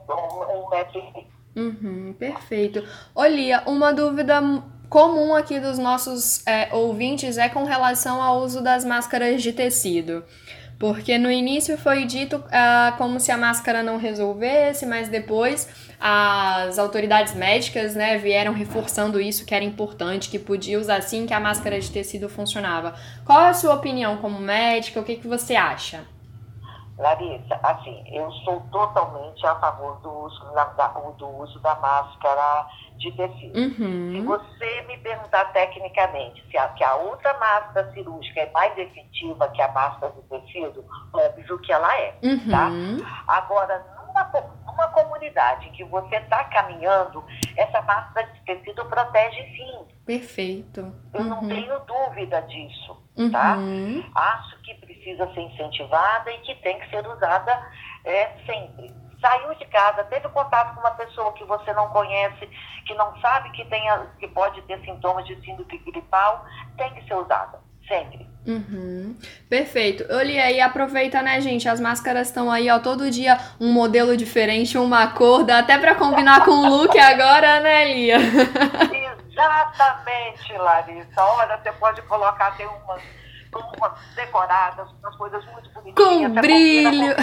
um 0.08 0.68
metro 0.70 0.98
e 0.98 1.12
meio. 1.12 1.36
Uhum, 1.56 2.12
perfeito. 2.18 2.84
Olia, 3.14 3.62
uma 3.66 3.92
dúvida 3.92 4.42
comum 4.90 5.34
aqui 5.34 5.58
dos 5.58 5.78
nossos 5.78 6.46
é, 6.46 6.68
ouvintes 6.74 7.38
é 7.38 7.48
com 7.48 7.64
relação 7.64 8.22
ao 8.22 8.40
uso 8.40 8.62
das 8.62 8.84
máscaras 8.84 9.42
de 9.42 9.52
tecido. 9.52 10.22
Porque 10.78 11.16
no 11.16 11.30
início 11.30 11.78
foi 11.78 12.04
dito 12.04 12.44
ah, 12.52 12.94
como 12.98 13.18
se 13.18 13.32
a 13.32 13.38
máscara 13.38 13.82
não 13.82 13.96
resolvesse, 13.96 14.84
mas 14.84 15.08
depois 15.08 15.85
as 16.00 16.78
autoridades 16.78 17.34
médicas 17.34 17.94
né, 17.94 18.18
vieram 18.18 18.52
reforçando 18.52 19.20
isso, 19.20 19.44
que 19.46 19.54
era 19.54 19.64
importante, 19.64 20.28
que 20.30 20.38
podia 20.38 20.78
usar 20.78 21.00
sim, 21.02 21.26
que 21.26 21.34
a 21.34 21.40
máscara 21.40 21.80
de 21.80 21.90
tecido 21.90 22.28
funcionava. 22.28 22.94
Qual 23.24 23.40
é 23.40 23.48
a 23.48 23.54
sua 23.54 23.74
opinião 23.74 24.18
como 24.18 24.38
médica? 24.40 25.00
O 25.00 25.04
que, 25.04 25.16
que 25.16 25.28
você 25.28 25.56
acha? 25.56 26.04
Larissa, 26.98 27.60
assim, 27.62 28.02
eu 28.10 28.30
sou 28.44 28.60
totalmente 28.72 29.46
a 29.46 29.54
favor 29.56 30.00
do 30.00 30.10
uso 30.10 30.44
da, 30.54 30.64
da- 30.64 30.88
do 30.88 31.28
uso 31.42 31.60
da 31.60 31.74
máscara 31.74 32.66
de 32.96 33.12
tecido. 33.12 33.52
Se 33.54 33.80
Uhum. 33.82 34.24
você 34.24 34.80
me 34.88 34.96
perguntar 34.98 35.44
tecnicamente 35.52 36.42
se 36.50 36.56
a, 36.56 36.68
que 36.68 36.82
a 36.82 36.94
outra 36.94 37.34
máscara 37.38 37.92
cirúrgica 37.92 38.40
é 38.40 38.50
mais 38.50 38.76
efetiva 38.78 39.46
que 39.50 39.60
a 39.60 39.70
máscara 39.72 40.10
de 40.12 40.22
tecido, 40.22 40.82
óbvio 41.12 41.58
que 41.58 41.70
ela 41.70 41.94
é. 42.00 42.14
Tá? 42.50 42.68
Uhum. 42.68 43.04
Agora, 43.28 43.84
numa, 44.06 44.24
numa 44.76 44.88
comunidade 44.88 45.70
que 45.70 45.82
você 45.84 46.16
está 46.16 46.44
caminhando, 46.44 47.24
essa 47.56 47.80
máscara 47.82 48.26
de 48.28 48.40
tecido 48.42 48.84
protege 48.84 49.42
sim. 49.56 49.86
Perfeito. 50.04 50.94
Eu 51.14 51.24
não 51.24 51.40
Uhum. 51.42 51.48
tenho 51.48 51.78
dúvida 51.80 52.42
disso. 52.42 53.02
Tá? 53.32 53.56
Uhum. 53.56 54.04
Acho 54.14 54.60
que 54.60 54.74
precisa 54.74 55.26
ser 55.32 55.40
incentivada 55.40 56.30
e 56.30 56.38
que 56.40 56.54
tem 56.56 56.78
que 56.78 56.90
ser 56.90 57.06
usada 57.06 57.66
é, 58.04 58.26
sempre. 58.44 58.94
Saiu 59.22 59.54
de 59.54 59.64
casa, 59.66 60.04
teve 60.04 60.28
contato 60.28 60.74
com 60.74 60.80
uma 60.80 60.90
pessoa 60.90 61.32
que 61.32 61.42
você 61.44 61.72
não 61.72 61.88
conhece, 61.88 62.46
que 62.86 62.94
não 62.94 63.18
sabe 63.20 63.50
que, 63.52 63.64
tenha, 63.64 64.06
que 64.18 64.28
pode 64.28 64.60
ter 64.62 64.78
sintomas 64.84 65.24
de 65.24 65.34
síndrome 65.40 65.78
gripal, 65.78 66.44
tem 66.76 66.92
que 66.92 67.02
ser 67.08 67.14
usada, 67.14 67.58
sempre. 67.88 68.25
Uhum. 68.46 69.16
Perfeito. 69.48 70.04
Olia, 70.14 70.50
e 70.50 70.60
aproveita, 70.60 71.20
né, 71.20 71.40
gente? 71.40 71.68
As 71.68 71.80
máscaras 71.80 72.28
estão 72.28 72.50
aí, 72.50 72.70
ó, 72.70 72.78
todo 72.78 73.10
dia 73.10 73.38
um 73.60 73.72
modelo 73.72 74.16
diferente, 74.16 74.78
uma 74.78 75.08
cor, 75.08 75.44
dá 75.44 75.58
até 75.58 75.76
pra 75.76 75.94
combinar 75.94 76.44
com 76.44 76.52
o 76.52 76.68
look 76.68 76.96
agora, 76.98 77.60
né, 77.60 77.92
Lia? 77.92 78.18
Exatamente, 79.30 80.52
Larissa. 80.56 81.22
Olha, 81.22 81.58
você 81.58 81.72
pode 81.72 82.00
colocar, 82.02 82.56
tem 82.56 82.66
umas, 82.66 83.02
umas 83.76 83.92
decoradas, 84.14 84.88
umas 85.00 85.16
coisas 85.16 85.44
muito 85.46 85.70
bonitinhas. 85.70 86.32
Com 86.32 86.40
brilho. 86.40 87.14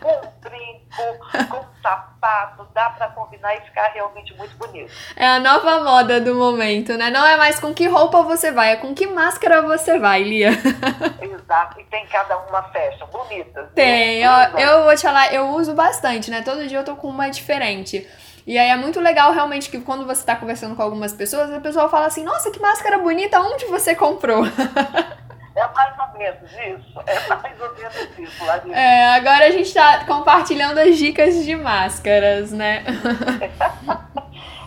Com, 0.00 0.48
brinco, 0.48 1.48
com 1.48 1.66
sapato, 1.82 2.66
dá 2.74 2.90
pra 2.90 3.08
combinar 3.08 3.56
e 3.56 3.60
ficar 3.60 3.88
realmente 3.92 4.34
muito 4.36 4.56
bonito. 4.56 4.92
É 5.14 5.26
a 5.26 5.38
nova 5.38 5.80
moda 5.84 6.20
do 6.20 6.34
momento, 6.34 6.96
né? 6.96 7.10
Não 7.10 7.24
é 7.24 7.36
mais 7.36 7.60
com 7.60 7.72
que 7.72 7.86
roupa 7.86 8.22
você 8.22 8.50
vai, 8.50 8.72
é 8.72 8.76
com 8.76 8.94
que 8.94 9.06
máscara 9.06 9.62
você 9.62 9.98
vai, 9.98 10.22
Lia. 10.22 10.50
Exato. 11.22 11.80
E 11.80 11.84
tem 11.84 12.06
cada 12.06 12.36
uma 12.38 12.62
fashion, 12.64 13.06
bonitas. 13.06 13.68
Tem, 13.74 14.20
né? 14.20 14.28
ó, 14.28 14.46
Lindas. 14.46 14.62
eu 14.62 14.84
vou 14.84 14.94
te 14.96 15.02
falar, 15.02 15.32
eu 15.32 15.48
uso 15.50 15.74
bastante, 15.74 16.30
né? 16.30 16.42
Todo 16.42 16.66
dia 16.66 16.78
eu 16.78 16.84
tô 16.84 16.96
com 16.96 17.08
uma 17.08 17.28
diferente. 17.28 18.06
E 18.46 18.56
aí 18.58 18.70
é 18.70 18.76
muito 18.76 19.00
legal 19.00 19.32
realmente 19.32 19.68
que 19.68 19.80
quando 19.80 20.06
você 20.06 20.24
tá 20.24 20.36
conversando 20.36 20.76
com 20.76 20.82
algumas 20.82 21.12
pessoas, 21.12 21.52
a 21.52 21.60
pessoa 21.60 21.88
fala 21.88 22.06
assim, 22.06 22.22
nossa, 22.22 22.50
que 22.50 22.60
máscara 22.60 22.98
bonita, 22.98 23.40
onde 23.40 23.64
você 23.66 23.94
comprou? 23.94 24.44
É 25.56 25.66
mais 25.68 25.98
ou 25.98 26.18
menos 26.18 26.52
isso. 26.52 27.00
É 27.06 27.34
mais 27.34 27.60
ou 27.60 27.74
menos 27.74 28.18
isso, 28.18 28.44
Larissa. 28.44 28.78
É, 28.78 29.06
agora 29.16 29.46
a 29.46 29.50
gente 29.50 29.72
tá 29.72 30.04
compartilhando 30.04 30.78
as 30.78 30.98
dicas 30.98 31.44
de 31.44 31.56
máscaras, 31.56 32.52
né? 32.52 32.84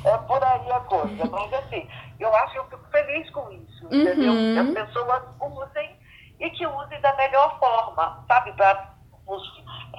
É 0.05 0.17
por 0.17 0.43
aí 0.43 0.71
a 0.71 0.79
coisa. 0.79 1.25
Mas 1.29 1.53
assim, 1.53 1.87
eu 2.19 2.35
acho 2.35 2.53
que 2.53 2.59
eu 2.59 2.63
fico 2.65 2.89
feliz 2.91 3.29
com 3.31 3.51
isso, 3.51 3.85
entendeu? 3.85 4.33
Uhum. 4.33 4.53
Que 4.53 4.79
as 4.79 4.87
pessoas 4.87 5.23
usem 5.39 5.95
e 6.39 6.49
que 6.49 6.65
usem 6.65 7.01
da 7.01 7.15
melhor 7.17 7.59
forma, 7.59 8.23
sabe? 8.27 8.53
Para 8.53 8.93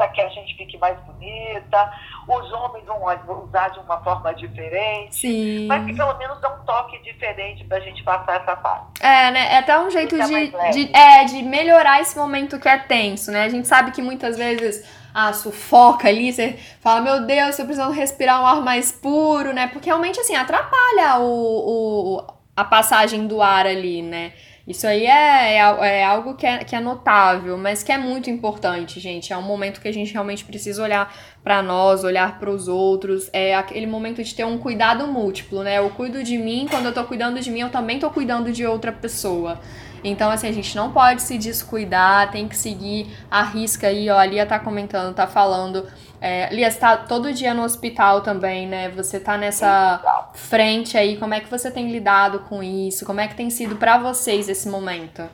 que 0.08 0.20
a 0.20 0.28
gente 0.28 0.56
fique 0.56 0.78
mais 0.78 0.98
bonita. 1.00 1.92
Os 2.28 2.52
homens 2.52 2.84
vão 2.84 3.44
usar 3.44 3.68
de 3.68 3.78
uma 3.80 4.02
forma 4.02 4.32
diferente. 4.34 5.14
Sim. 5.16 5.66
Mas 5.66 5.86
que 5.86 5.94
pelo 5.94 6.16
menos 6.18 6.40
dá 6.40 6.54
um 6.54 6.64
toque 6.64 6.98
diferente 7.02 7.64
pra 7.64 7.80
gente 7.80 8.02
passar 8.02 8.40
essa 8.40 8.56
fase. 8.56 8.84
É, 9.00 9.30
né? 9.30 9.54
É 9.54 9.58
até 9.58 9.78
um 9.78 9.90
jeito 9.90 10.16
de, 10.16 10.52
de, 10.72 10.96
é, 10.96 11.24
de 11.24 11.42
melhorar 11.42 12.00
esse 12.00 12.16
momento 12.16 12.58
que 12.58 12.68
é 12.68 12.78
tenso, 12.78 13.30
né? 13.30 13.44
A 13.44 13.48
gente 13.48 13.66
sabe 13.66 13.90
que 13.90 14.02
muitas 14.02 14.36
vezes 14.36 14.84
ah, 15.14 15.32
sufoca 15.32 16.08
ali, 16.08 16.32
você 16.32 16.58
fala, 16.80 17.00
meu 17.00 17.26
Deus, 17.26 17.56
tô 17.56 17.64
precisando 17.64 17.92
respirar 17.92 18.42
um 18.42 18.46
ar 18.46 18.60
mais 18.62 18.92
puro, 18.92 19.52
né? 19.52 19.66
Porque 19.68 19.88
realmente, 19.88 20.20
assim, 20.20 20.36
atrapalha 20.36 21.18
o, 21.18 22.18
o, 22.18 22.26
a 22.56 22.64
passagem 22.64 23.26
do 23.26 23.42
ar 23.42 23.66
ali, 23.66 24.02
né? 24.02 24.32
Isso 24.70 24.86
aí 24.86 25.04
é, 25.04 25.56
é, 25.56 25.98
é, 25.98 26.04
algo 26.04 26.34
que 26.34 26.46
é, 26.46 26.58
que 26.58 26.76
é 26.76 26.80
notável, 26.80 27.58
mas 27.58 27.82
que 27.82 27.90
é 27.90 27.98
muito 27.98 28.30
importante, 28.30 29.00
gente. 29.00 29.32
É 29.32 29.36
um 29.36 29.42
momento 29.42 29.80
que 29.80 29.88
a 29.88 29.92
gente 29.92 30.12
realmente 30.12 30.44
precisa 30.44 30.80
olhar 30.80 31.12
para 31.42 31.60
nós, 31.60 32.04
olhar 32.04 32.38
para 32.38 32.48
os 32.48 32.68
outros. 32.68 33.28
É 33.32 33.56
aquele 33.56 33.86
momento 33.86 34.22
de 34.22 34.32
ter 34.32 34.44
um 34.44 34.56
cuidado 34.58 35.08
múltiplo, 35.08 35.64
né? 35.64 35.78
Eu 35.78 35.90
cuido 35.90 36.22
de 36.22 36.38
mim, 36.38 36.68
quando 36.70 36.86
eu 36.86 36.94
tô 36.94 37.02
cuidando 37.02 37.40
de 37.40 37.50
mim, 37.50 37.60
eu 37.60 37.70
também 37.70 37.98
tô 37.98 38.08
cuidando 38.10 38.52
de 38.52 38.64
outra 38.64 38.92
pessoa. 38.92 39.60
Então, 40.04 40.30
assim, 40.30 40.46
a 40.46 40.52
gente 40.52 40.76
não 40.76 40.92
pode 40.92 41.20
se 41.22 41.36
descuidar, 41.36 42.30
tem 42.30 42.46
que 42.46 42.56
seguir 42.56 43.08
a 43.28 43.42
risca 43.42 43.88
aí, 43.88 44.08
ó. 44.08 44.18
A 44.18 44.24
Lia 44.24 44.46
tá 44.46 44.60
comentando, 44.60 45.12
tá 45.12 45.26
falando. 45.26 45.84
É, 46.20 46.52
Lia, 46.52 46.70
você 46.70 46.78
tá 46.78 46.98
todo 46.98 47.32
dia 47.32 47.54
no 47.54 47.62
hospital 47.62 48.20
também, 48.20 48.66
né? 48.66 48.90
Você 48.90 49.18
tá 49.18 49.38
nessa 49.38 50.30
frente 50.34 50.98
aí, 50.98 51.16
como 51.16 51.32
é 51.32 51.40
que 51.40 51.48
você 51.48 51.70
tem 51.70 51.90
lidado 51.90 52.40
com 52.40 52.62
isso? 52.62 53.06
Como 53.06 53.20
é 53.20 53.26
que 53.26 53.34
tem 53.34 53.48
sido 53.48 53.76
para 53.76 53.96
vocês 53.96 54.48
esse 54.48 54.68
momento? 54.68 55.28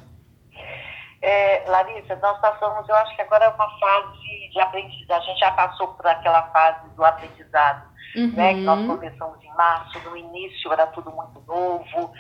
É, 1.21 1.65
Larissa, 1.67 2.15
nós 2.23 2.41
passamos, 2.41 2.89
eu 2.89 2.95
acho 2.95 3.17
que 3.17 3.23
agora 3.23 3.47
é 3.47 3.49
uma 3.49 3.79
fase 3.81 4.49
de 4.53 4.61
aprendizado, 4.61 5.23
a 5.23 5.25
gente 5.25 5.41
já 5.41 5.51
passou 5.51 5.89
por 5.89 6.07
aquela 6.07 6.43
fase 6.53 6.89
do 6.95 7.05
aprendizado, 7.05 7.83
uhum. 8.15 8.33
né? 8.33 8.55
Que 8.55 8.61
nós 8.61 8.79
uhum. 8.79 8.87
começamos 8.87 9.43
em 9.43 9.53
março, 9.55 9.99
no 10.09 10.17
início 10.17 10.73
era 10.73 10.87
tudo 10.87 11.11
muito 11.11 11.43
novo, 11.49 12.13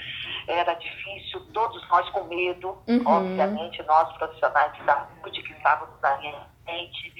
era 0.49 0.75
difícil, 0.75 1.41
todos 1.53 1.89
nós 1.89 2.09
com 2.11 2.25
medo, 2.25 2.79
uhum. 2.87 3.03
obviamente, 3.07 3.83
nós 3.85 4.13
profissionais 4.17 4.73
de 4.75 4.85
saúde 4.85 5.43
que 5.43 5.53
estávamos 5.53 6.01
na 6.01 6.17
frente. 6.65 7.13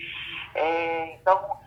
É, 0.55 1.15
então, 1.15 1.59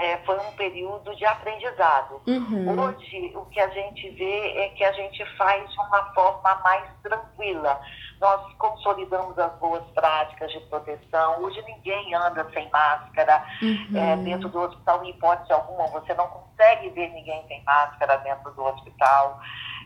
é, 0.00 0.16
foi 0.18 0.38
um 0.38 0.52
período 0.52 1.14
de 1.16 1.24
aprendizado. 1.24 2.22
Uhum. 2.26 2.78
Hoje, 2.78 3.32
o 3.34 3.44
que 3.46 3.60
a 3.60 3.68
gente 3.68 4.10
vê 4.10 4.58
é 4.58 4.68
que 4.70 4.84
a 4.84 4.92
gente 4.92 5.24
faz 5.36 5.68
de 5.70 5.78
uma 5.80 6.12
forma 6.14 6.54
mais 6.62 6.88
tranquila. 7.02 7.80
Nós 8.20 8.52
consolidamos 8.54 9.38
as 9.38 9.52
boas 9.58 9.84
práticas 9.90 10.50
de 10.52 10.60
proteção. 10.60 11.42
Hoje 11.42 11.62
ninguém 11.62 12.14
anda 12.14 12.48
sem 12.52 12.68
máscara 12.70 13.44
uhum. 13.62 13.96
é, 13.96 14.16
dentro 14.16 14.48
do 14.48 14.60
hospital, 14.60 15.04
em 15.04 15.10
hipótese 15.10 15.52
alguma. 15.52 15.86
Você 15.88 16.14
não 16.14 16.26
consegue 16.28 16.90
ver 16.90 17.08
ninguém 17.10 17.44
sem 17.46 17.62
máscara 17.64 18.16
dentro 18.18 18.52
do 18.52 18.64
hospital. 18.64 19.40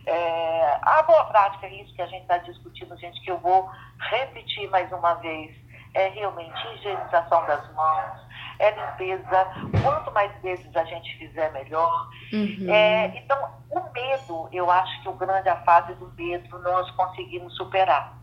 É, 0.07 0.79
a 0.83 1.03
boa 1.03 1.25
prática 1.27 1.67
é 1.67 1.75
isso 1.83 1.95
que 1.95 2.03
a 2.03 2.07
gente 2.07 2.23
está 2.23 2.39
discutindo, 2.39 2.97
gente, 2.99 3.21
que 3.23 3.31
eu 3.31 3.39
vou 3.39 3.71
repetir 4.11 4.69
mais 4.71 4.91
uma 4.93 5.15
vez, 5.15 5.55
é 5.95 6.09
realmente 6.09 6.57
higienização 6.75 7.47
das 7.47 7.73
mãos, 7.75 8.21
é 8.59 8.71
limpeza. 8.71 9.47
Quanto 9.83 10.11
mais 10.13 10.33
vezes 10.43 10.75
a 10.75 10.85
gente 10.85 11.17
fizer, 11.19 11.53
melhor. 11.53 12.09
Uhum. 12.33 12.67
É, 12.69 13.07
então, 13.17 13.51
o 13.71 13.81
medo, 13.93 14.49
eu 14.53 14.71
acho 14.71 15.03
que 15.03 15.09
o 15.09 15.13
grande 15.13 15.49
a 15.49 15.57
fase 15.63 15.95
do 15.95 16.11
medo 16.17 16.59
nós 16.61 16.91
conseguimos 16.93 17.55
superar. 17.57 18.17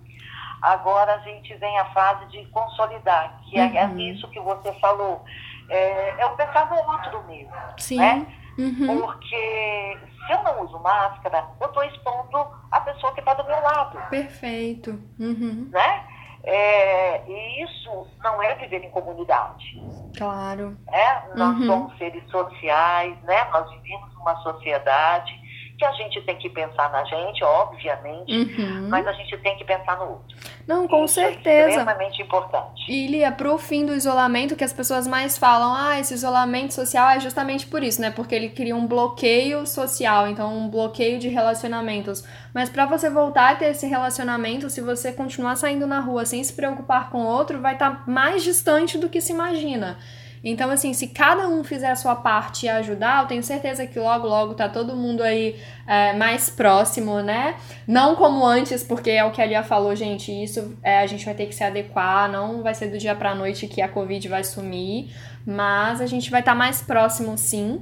Agora 0.62 1.16
a 1.16 1.18
gente 1.20 1.54
vem 1.56 1.80
à 1.80 1.86
fase 1.86 2.26
de 2.28 2.46
consolidar, 2.48 3.40
que 3.46 3.58
é, 3.58 3.78
é 3.78 3.86
uhum. 3.86 4.00
é 4.00 4.04
isso 4.04 4.30
que 4.30 4.40
você 4.40 4.74
falou. 4.80 5.24
É, 5.70 6.22
é 6.22 6.26
o 6.26 6.36
pensar 6.36 6.70
no 6.70 6.76
outro 6.76 7.24
mesmo. 7.28 7.54
Sim. 7.78 7.98
Né? 7.98 8.26
Uhum. 8.58 9.00
Porque 9.00 9.98
se 10.30 10.34
eu 10.34 10.44
não 10.44 10.64
uso 10.64 10.80
máscara, 10.80 11.44
eu 11.60 11.68
estou 11.68 11.84
expondo 11.84 12.38
a 12.70 12.82
pessoa 12.82 13.12
que 13.14 13.20
está 13.20 13.34
do 13.34 13.44
meu 13.46 13.60
lado. 13.60 13.98
Perfeito. 14.12 14.92
Uhum. 15.20 15.68
Né? 15.72 16.06
É, 16.44 17.28
e 17.28 17.64
isso 17.64 18.08
não 18.24 18.42
é 18.42 18.54
viver 18.56 18.84
em 18.84 18.92
comunidade. 18.92 19.82
Claro. 20.16 20.78
É? 20.92 21.36
Nós 21.36 21.58
uhum. 21.58 21.66
somos 21.66 21.98
seres 21.98 22.24
sociais, 22.30 23.18
né? 23.24 23.44
nós 23.52 23.70
vivemos 23.72 24.14
numa 24.14 24.36
sociedade 24.44 25.49
que 25.80 25.86
a 25.86 25.94
gente 25.94 26.20
tem 26.22 26.36
que 26.36 26.50
pensar 26.50 26.92
na 26.92 27.06
gente, 27.06 27.42
obviamente, 27.42 28.34
uhum. 28.34 28.90
mas 28.90 29.08
a 29.08 29.14
gente 29.14 29.38
tem 29.38 29.58
que 29.58 29.64
pensar 29.64 29.98
no 29.98 30.10
outro. 30.12 30.38
Não, 30.68 30.86
com 30.90 31.06
Isso 31.06 31.22
é 31.22 31.30
certeza. 31.30 31.56
É 31.56 31.70
extremamente 31.70 32.22
importante. 32.22 32.92
E 32.92 33.08
Lia, 33.08 33.32
pro 33.32 33.58
fim 33.58 33.86
do 33.86 33.96
isolamento, 33.96 34.58
que 34.58 34.64
as 34.64 34.74
pessoas 34.74 35.08
mais 35.08 35.38
falam, 35.38 35.74
ah, 35.74 35.98
esse 35.98 36.14
isolamento 36.14 36.74
social 36.74 37.10
é 37.10 37.20
justamente 37.22 37.66
por 37.66 37.82
isso, 37.82 38.02
né? 38.02 38.12
Porque 38.12 38.36
ele 38.36 38.50
cria 38.50 38.76
um 38.76 38.86
bloqueio 38.86 39.66
social, 39.66 40.28
então 40.28 40.54
um 40.54 40.70
bloqueio 40.70 41.18
de 41.18 41.30
relacionamentos. 41.30 42.26
Mas 42.54 42.70
para 42.70 42.86
você 42.86 43.10
voltar 43.10 43.54
a 43.54 43.56
ter 43.56 43.68
esse 43.68 43.88
relacionamento, 43.88 44.70
se 44.70 44.82
você 44.82 45.14
continuar 45.14 45.56
saindo 45.56 45.88
na 45.88 46.02
rua 46.02 46.26
sem 46.26 46.44
se 46.44 46.52
preocupar 46.52 47.10
com 47.10 47.22
o 47.22 47.28
outro, 47.28 47.62
vai 47.62 47.74
estar 47.74 47.92
tá 47.92 48.04
mais 48.06 48.44
distante 48.44 48.98
do 48.98 49.08
que 49.08 49.22
se 49.22 49.32
imagina. 49.32 49.98
Então, 50.44 50.70
assim, 50.70 50.94
se 50.94 51.08
cada 51.08 51.48
um 51.48 51.64
fizer 51.64 51.92
a 51.92 51.96
sua 51.96 52.16
parte 52.16 52.66
e 52.66 52.70
ajudar, 52.70 53.24
eu 53.24 53.28
tenho 53.28 53.44
certeza 53.44 53.86
que 53.86 54.00
logo, 54.00 54.28
logo 54.28 54.54
tá 54.54 54.70
todo 54.70 54.96
mundo 54.96 55.22
aí 55.22 55.56
é, 55.86 56.14
mais 56.14 56.50
próximo, 56.50 57.22
né? 57.22 57.56
Não 57.88 58.16
como 58.16 58.46
antes, 58.46 58.84
porque 58.84 59.10
é 59.12 59.24
o 59.24 59.32
que 59.32 59.42
a 59.42 59.46
Lia 59.46 59.64
falou, 59.64 59.96
gente, 59.96 60.32
isso 60.32 60.78
é, 60.82 61.00
a 61.00 61.08
gente 61.08 61.26
vai 61.26 61.34
ter 61.34 61.46
que 61.46 61.56
se 61.56 61.64
adequar, 61.64 62.32
não 62.32 62.64
vai 62.64 62.74
ser 62.74 62.88
do 62.88 62.98
dia 62.98 63.16
pra 63.16 63.36
noite 63.36 63.68
que 63.68 63.82
a 63.82 63.90
Covid 63.90 64.28
vai 64.28 64.44
sumir, 64.44 65.14
mas 65.46 66.00
a 66.02 66.06
gente 66.06 66.30
vai 66.32 66.40
estar 66.40 66.52
tá 66.54 66.58
mais 66.58 66.82
próximo 66.82 67.38
sim. 67.38 67.82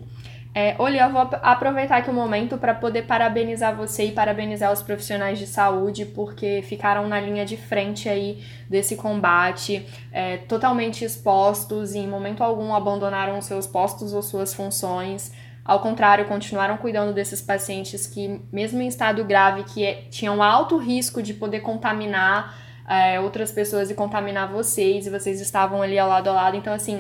É, 0.59 0.75
olha, 0.79 1.03
eu 1.03 1.11
vou 1.11 1.21
aproveitar 1.43 1.97
aqui 1.97 2.09
o 2.09 2.13
momento 2.13 2.57
para 2.57 2.73
poder 2.73 3.03
parabenizar 3.03 3.75
você 3.75 4.05
e 4.05 4.11
parabenizar 4.11 4.73
os 4.73 4.81
profissionais 4.81 5.37
de 5.37 5.45
saúde, 5.45 6.03
porque 6.03 6.63
ficaram 6.63 7.07
na 7.07 7.19
linha 7.19 7.45
de 7.45 7.55
frente 7.55 8.09
aí 8.09 8.43
desse 8.67 8.95
combate, 8.95 9.87
é, 10.11 10.37
totalmente 10.37 11.05
expostos 11.05 11.93
e 11.93 11.99
em 11.99 12.07
momento 12.07 12.43
algum 12.43 12.73
abandonaram 12.73 13.39
seus 13.39 13.67
postos 13.67 14.15
ou 14.15 14.23
suas 14.23 14.51
funções. 14.51 15.31
Ao 15.63 15.79
contrário, 15.79 16.25
continuaram 16.25 16.75
cuidando 16.77 17.13
desses 17.13 17.39
pacientes 17.39 18.07
que, 18.07 18.41
mesmo 18.51 18.81
em 18.81 18.87
estado 18.87 19.23
grave, 19.23 19.63
que 19.63 19.85
é, 19.85 20.05
tinham 20.09 20.41
alto 20.41 20.77
risco 20.77 21.21
de 21.21 21.35
poder 21.35 21.59
contaminar 21.59 22.57
é, 22.87 23.19
outras 23.19 23.51
pessoas 23.51 23.91
e 23.91 23.93
contaminar 23.93 24.49
vocês, 24.51 25.05
e 25.05 25.09
vocês 25.09 25.41
estavam 25.41 25.81
ali 25.81 25.99
ao 25.99 26.07
lado 26.07 26.29
a 26.29 26.33
lado. 26.33 26.57
Então, 26.57 26.73
assim, 26.73 26.97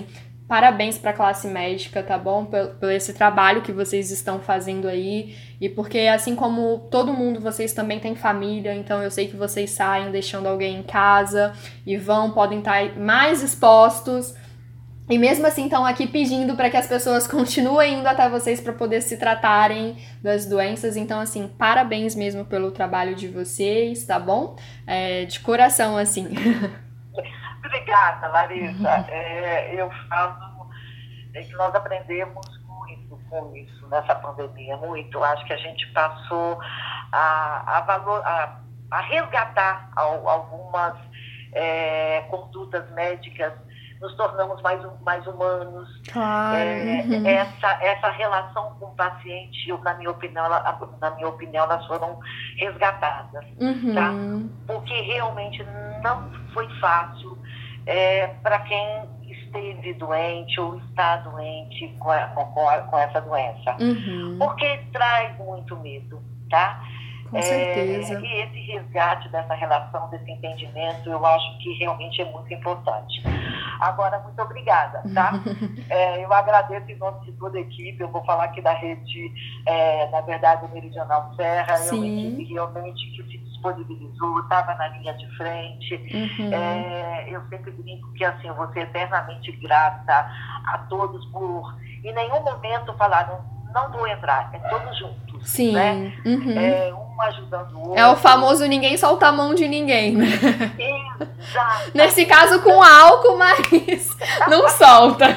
Parabéns 0.47 0.97
para 0.97 1.11
a 1.11 1.13
classe 1.13 1.45
médica, 1.45 2.01
tá 2.01 2.17
bom? 2.17 2.45
Por, 2.45 2.89
esse 2.89 3.13
trabalho 3.13 3.61
que 3.61 3.73
vocês 3.73 4.11
estão 4.11 4.39
fazendo 4.39 4.87
aí. 4.87 5.35
E 5.59 5.67
porque, 5.67 5.99
assim 5.99 6.35
como 6.35 6.87
todo 6.89 7.13
mundo, 7.13 7.41
vocês 7.41 7.73
também 7.73 7.99
têm 7.99 8.15
família, 8.15 8.73
então 8.73 9.03
eu 9.03 9.11
sei 9.11 9.27
que 9.27 9.35
vocês 9.35 9.71
saem 9.71 10.09
deixando 10.09 10.47
alguém 10.47 10.77
em 10.77 10.83
casa 10.83 11.51
e 11.85 11.97
vão, 11.97 12.31
podem 12.31 12.59
estar 12.59 12.97
mais 12.97 13.43
expostos. 13.43 14.33
E 15.09 15.17
mesmo 15.17 15.45
assim 15.45 15.65
estão 15.65 15.85
aqui 15.85 16.07
pedindo 16.07 16.55
para 16.55 16.69
que 16.69 16.77
as 16.77 16.87
pessoas 16.87 17.27
continuem 17.27 17.99
indo 17.99 18.07
até 18.07 18.29
vocês 18.29 18.61
para 18.61 18.71
poder 18.71 19.01
se 19.01 19.17
tratarem 19.17 19.97
das 20.23 20.45
doenças. 20.45 20.95
Então, 20.95 21.19
assim, 21.19 21.49
parabéns 21.57 22.15
mesmo 22.15 22.45
pelo 22.45 22.71
trabalho 22.71 23.15
de 23.15 23.27
vocês, 23.27 24.05
tá 24.05 24.17
bom? 24.17 24.55
É, 24.85 25.25
de 25.25 25.41
coração, 25.41 25.97
assim. 25.97 26.29
Obrigada, 27.67 28.27
Larissa. 28.29 29.05
É, 29.09 29.73
eu 29.75 29.89
falo 30.09 30.47
é 31.33 31.43
que 31.43 31.53
nós 31.53 31.73
aprendemos 31.75 32.45
muito 32.65 33.17
com 33.29 33.55
isso 33.55 33.87
nessa 33.89 34.15
pandemia, 34.15 34.75
muito. 34.77 35.23
Acho 35.23 35.45
que 35.45 35.53
a 35.53 35.57
gente 35.57 35.85
passou 35.93 36.59
a, 37.11 37.77
a, 37.77 37.81
valor, 37.81 38.25
a, 38.25 38.59
a 38.89 39.01
resgatar 39.01 39.91
algumas 39.95 40.95
é, 41.53 42.21
condutas 42.29 42.89
médicas 42.91 43.53
nos 44.01 44.15
tornamos 44.15 44.61
mais, 44.61 44.81
mais 45.01 45.25
humanos. 45.25 45.89
Claro. 46.11 46.57
É, 46.57 47.03
uhum. 47.07 47.25
essa, 47.25 47.83
essa 47.83 48.09
relação 48.09 48.75
com 48.79 48.85
o 48.85 48.95
paciente, 48.95 49.71
na 49.83 49.93
minha 49.95 50.11
opinião, 50.11 50.45
ela, 50.45 50.79
na 51.01 51.11
minha 51.11 51.27
opinião, 51.27 51.65
elas 51.65 51.85
foram 51.87 52.19
resgatadas. 52.57 53.45
Uhum. 53.59 53.93
Tá? 53.95 54.11
Porque 54.67 55.01
realmente 55.01 55.63
não 56.03 56.31
foi 56.53 56.67
fácil 56.79 57.36
é, 57.87 58.27
para 58.43 58.59
quem 58.59 59.05
esteve 59.27 59.93
doente 59.93 60.59
ou 60.59 60.77
está 60.77 61.17
doente 61.17 61.87
com, 61.99 62.11
a, 62.11 62.27
com, 62.27 62.45
com 62.45 62.97
essa 62.97 63.21
doença. 63.21 63.75
Uhum. 63.79 64.37
Porque 64.37 64.79
traz 64.91 65.35
muito 65.37 65.75
medo, 65.77 66.21
tá? 66.49 66.83
Com 67.29 67.37
é, 67.37 67.41
certeza. 67.41 68.19
E 68.19 68.41
esse 68.41 68.59
resgate 68.71 69.29
dessa 69.29 69.53
relação, 69.53 70.09
desse 70.09 70.29
entendimento, 70.31 71.09
eu 71.09 71.25
acho 71.25 71.57
que 71.59 71.73
realmente 71.73 72.21
é 72.21 72.25
muito 72.25 72.53
importante. 72.53 73.21
Agora, 73.79 74.19
muito 74.19 74.41
obrigada, 74.41 75.03
tá? 75.13 75.33
é, 75.89 76.23
eu 76.23 76.33
agradeço 76.33 76.89
em 76.89 76.95
nome 76.95 77.25
de 77.25 77.31
toda 77.33 77.57
a 77.57 77.61
equipe, 77.61 78.01
eu 78.01 78.09
vou 78.09 78.23
falar 78.23 78.45
aqui 78.45 78.61
da 78.61 78.73
rede, 78.73 79.31
é, 79.65 80.09
na 80.09 80.21
verdade, 80.21 80.71
Meridional 80.73 81.33
Serra, 81.35 81.77
Sim. 81.77 81.89
é 81.89 81.99
uma 81.99 82.07
equipe 82.07 82.53
realmente 82.53 83.11
que 83.11 83.23
se 83.23 83.37
disponibilizou, 83.37 84.39
estava 84.39 84.73
na 84.75 84.87
linha 84.89 85.13
de 85.13 85.37
frente. 85.37 85.95
Uhum. 85.95 86.53
É, 86.53 87.27
eu 87.29 87.41
sempre 87.49 87.71
brinco 87.71 88.11
que 88.13 88.23
assim, 88.23 88.47
eu 88.47 88.55
vou 88.55 88.71
ser 88.71 88.81
eternamente 88.81 89.51
grata 89.57 90.31
a 90.65 90.77
todos 90.89 91.25
por 91.27 91.75
em 92.03 92.13
nenhum 92.13 92.41
momento 92.41 92.93
falaram 92.93 93.43
não 93.73 93.91
vou 93.91 94.07
entrar, 94.07 94.49
é 94.53 94.59
todos 94.69 94.97
juntos. 94.97 95.26
Sim. 95.43 95.73
Né? 95.73 96.13
Uhum. 96.25 96.59
É, 96.59 96.93
um 96.93 97.21
ajudando 97.21 97.73
o 97.73 97.79
outro. 97.79 97.97
É 97.97 98.07
o 98.07 98.15
famoso 98.15 98.65
ninguém 98.65 98.97
solta 98.97 99.27
a 99.27 99.31
mão 99.31 99.53
de 99.53 99.67
ninguém, 99.67 100.15
né? 100.15 100.27
Exato. 100.77 101.91
Nesse 101.95 102.25
caso 102.25 102.61
com 102.61 102.81
álcool, 102.81 103.37
mas 103.37 103.59
não 104.47 104.67
solta. 104.69 105.27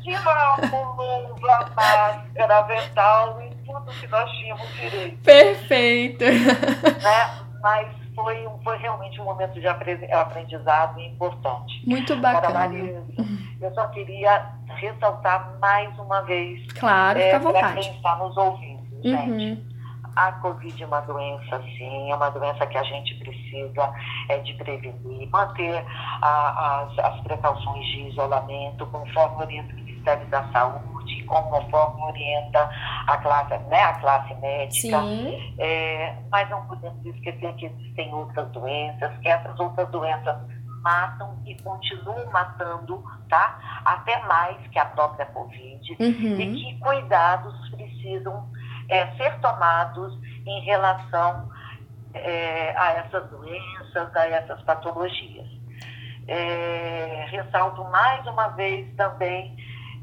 De 0.00 0.14
álcool, 0.14 0.96
luva, 0.96 1.70
máscara, 1.74 2.58
avental 2.58 3.42
e 3.42 3.54
tudo 3.64 3.90
que 4.00 4.06
nós 4.06 4.30
tínhamos 4.32 4.68
direito. 4.74 5.18
Perfeito. 5.22 6.24
Né? 6.24 7.30
Mas 7.60 7.88
foi, 8.14 8.48
foi 8.62 8.76
realmente 8.78 9.20
um 9.20 9.24
momento 9.24 9.60
de 9.60 9.66
aprendizado 9.66 11.00
importante. 11.00 11.82
Muito 11.86 12.14
bacana. 12.16 12.54
Marisa, 12.54 13.02
eu 13.60 13.74
só 13.74 13.86
queria 13.88 14.50
ressaltar 14.76 15.58
mais 15.60 15.96
uma 15.98 16.22
vez. 16.22 16.70
Claro, 16.72 17.18
é, 17.18 17.24
fica 17.24 17.36
à 17.36 17.40
vontade. 17.40 17.72
Para 17.72 17.82
quem 17.82 17.96
está 17.96 18.16
nos 18.16 18.36
ouvindo, 18.36 18.73
gente. 19.04 19.60
Uhum. 19.60 19.74
A 20.16 20.30
Covid 20.32 20.80
é 20.80 20.86
uma 20.86 21.00
doença, 21.00 21.60
sim, 21.62 22.10
é 22.10 22.14
uma 22.14 22.30
doença 22.30 22.64
que 22.66 22.78
a 22.78 22.82
gente 22.84 23.16
precisa 23.16 23.92
é, 24.28 24.38
de 24.38 24.54
prevenir, 24.54 25.28
manter 25.28 25.84
a, 26.22 26.82
as, 26.82 26.98
as 27.00 27.20
precauções 27.22 27.84
de 27.86 28.08
isolamento, 28.10 28.86
conforme 28.86 29.42
orienta 29.42 29.72
o 29.72 29.76
Ministério 29.76 30.26
da 30.28 30.44
Saúde, 30.52 31.24
conforme 31.24 32.02
orienta 32.02 32.70
a 33.08 33.16
classe, 33.18 33.58
né, 33.64 33.82
a 33.82 33.94
classe 33.94 34.34
médica. 34.36 35.00
Sim. 35.00 35.54
É, 35.58 36.16
mas 36.30 36.48
não 36.48 36.64
podemos 36.66 37.04
esquecer 37.04 37.52
que 37.54 37.66
existem 37.66 38.14
outras 38.14 38.48
doenças, 38.52 39.18
que 39.18 39.28
essas 39.28 39.58
outras 39.58 39.88
doenças 39.88 40.36
matam 40.84 41.42
e 41.46 41.54
continuam 41.62 42.30
matando, 42.30 43.02
tá? 43.28 43.58
Até 43.84 44.20
mais 44.26 44.56
que 44.68 44.78
a 44.78 44.84
própria 44.84 45.26
Covid. 45.26 45.96
Uhum. 45.98 46.40
E 46.40 46.54
que 46.54 46.78
cuidados 46.78 47.70
precisam 47.70 48.48
é, 48.88 49.06
ser 49.16 49.38
tomados 49.40 50.18
em 50.46 50.60
relação 50.64 51.48
é, 52.14 52.74
a 52.76 52.92
essas 52.92 53.28
doenças, 53.30 54.16
a 54.16 54.26
essas 54.26 54.62
patologias. 54.62 55.46
É, 56.26 57.26
ressalto 57.30 57.84
mais 57.84 58.26
uma 58.26 58.48
vez 58.48 58.94
também 58.96 59.56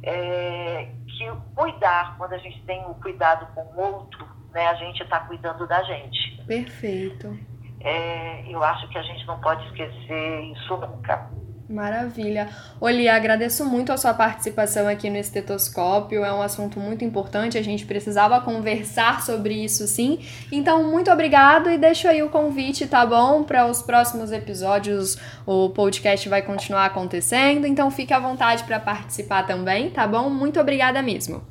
é, 0.03 0.89
que 1.07 1.31
cuidar, 1.55 2.15
quando 2.17 2.33
a 2.33 2.37
gente 2.37 2.61
tem 2.63 2.83
o 2.85 2.93
cuidado 2.95 3.47
com 3.53 3.61
o 3.61 3.79
outro, 3.79 4.27
né, 4.53 4.67
a 4.67 4.75
gente 4.75 5.01
está 5.01 5.19
cuidando 5.21 5.67
da 5.67 5.81
gente. 5.83 6.43
Perfeito. 6.45 7.37
É, 7.79 8.43
eu 8.47 8.63
acho 8.63 8.87
que 8.89 8.97
a 8.97 9.03
gente 9.03 9.25
não 9.25 9.39
pode 9.39 9.65
esquecer 9.67 10.41
isso 10.51 10.77
nunca. 10.77 11.29
Maravilha. 11.71 12.49
Oli, 12.79 13.07
agradeço 13.07 13.65
muito 13.65 13.91
a 13.91 13.97
sua 13.97 14.13
participação 14.13 14.87
aqui 14.87 15.09
no 15.09 15.17
estetoscópio. 15.17 16.25
É 16.25 16.33
um 16.33 16.41
assunto 16.41 16.79
muito 16.79 17.05
importante, 17.05 17.57
a 17.57 17.63
gente 17.63 17.85
precisava 17.85 18.41
conversar 18.41 19.21
sobre 19.21 19.53
isso 19.53 19.87
sim. 19.87 20.19
Então, 20.51 20.83
muito 20.83 21.09
obrigado 21.09 21.69
e 21.71 21.77
deixo 21.77 22.07
aí 22.07 22.21
o 22.21 22.29
convite, 22.29 22.87
tá 22.87 23.05
bom? 23.05 23.43
Para 23.43 23.65
os 23.65 23.81
próximos 23.81 24.31
episódios, 24.31 25.17
o 25.45 25.69
podcast 25.69 26.27
vai 26.27 26.41
continuar 26.41 26.85
acontecendo, 26.85 27.65
então 27.65 27.89
fique 27.89 28.13
à 28.13 28.19
vontade 28.19 28.63
para 28.65 28.79
participar 28.79 29.43
também, 29.43 29.89
tá 29.89 30.05
bom? 30.05 30.29
Muito 30.29 30.59
obrigada 30.59 31.01
mesmo. 31.01 31.41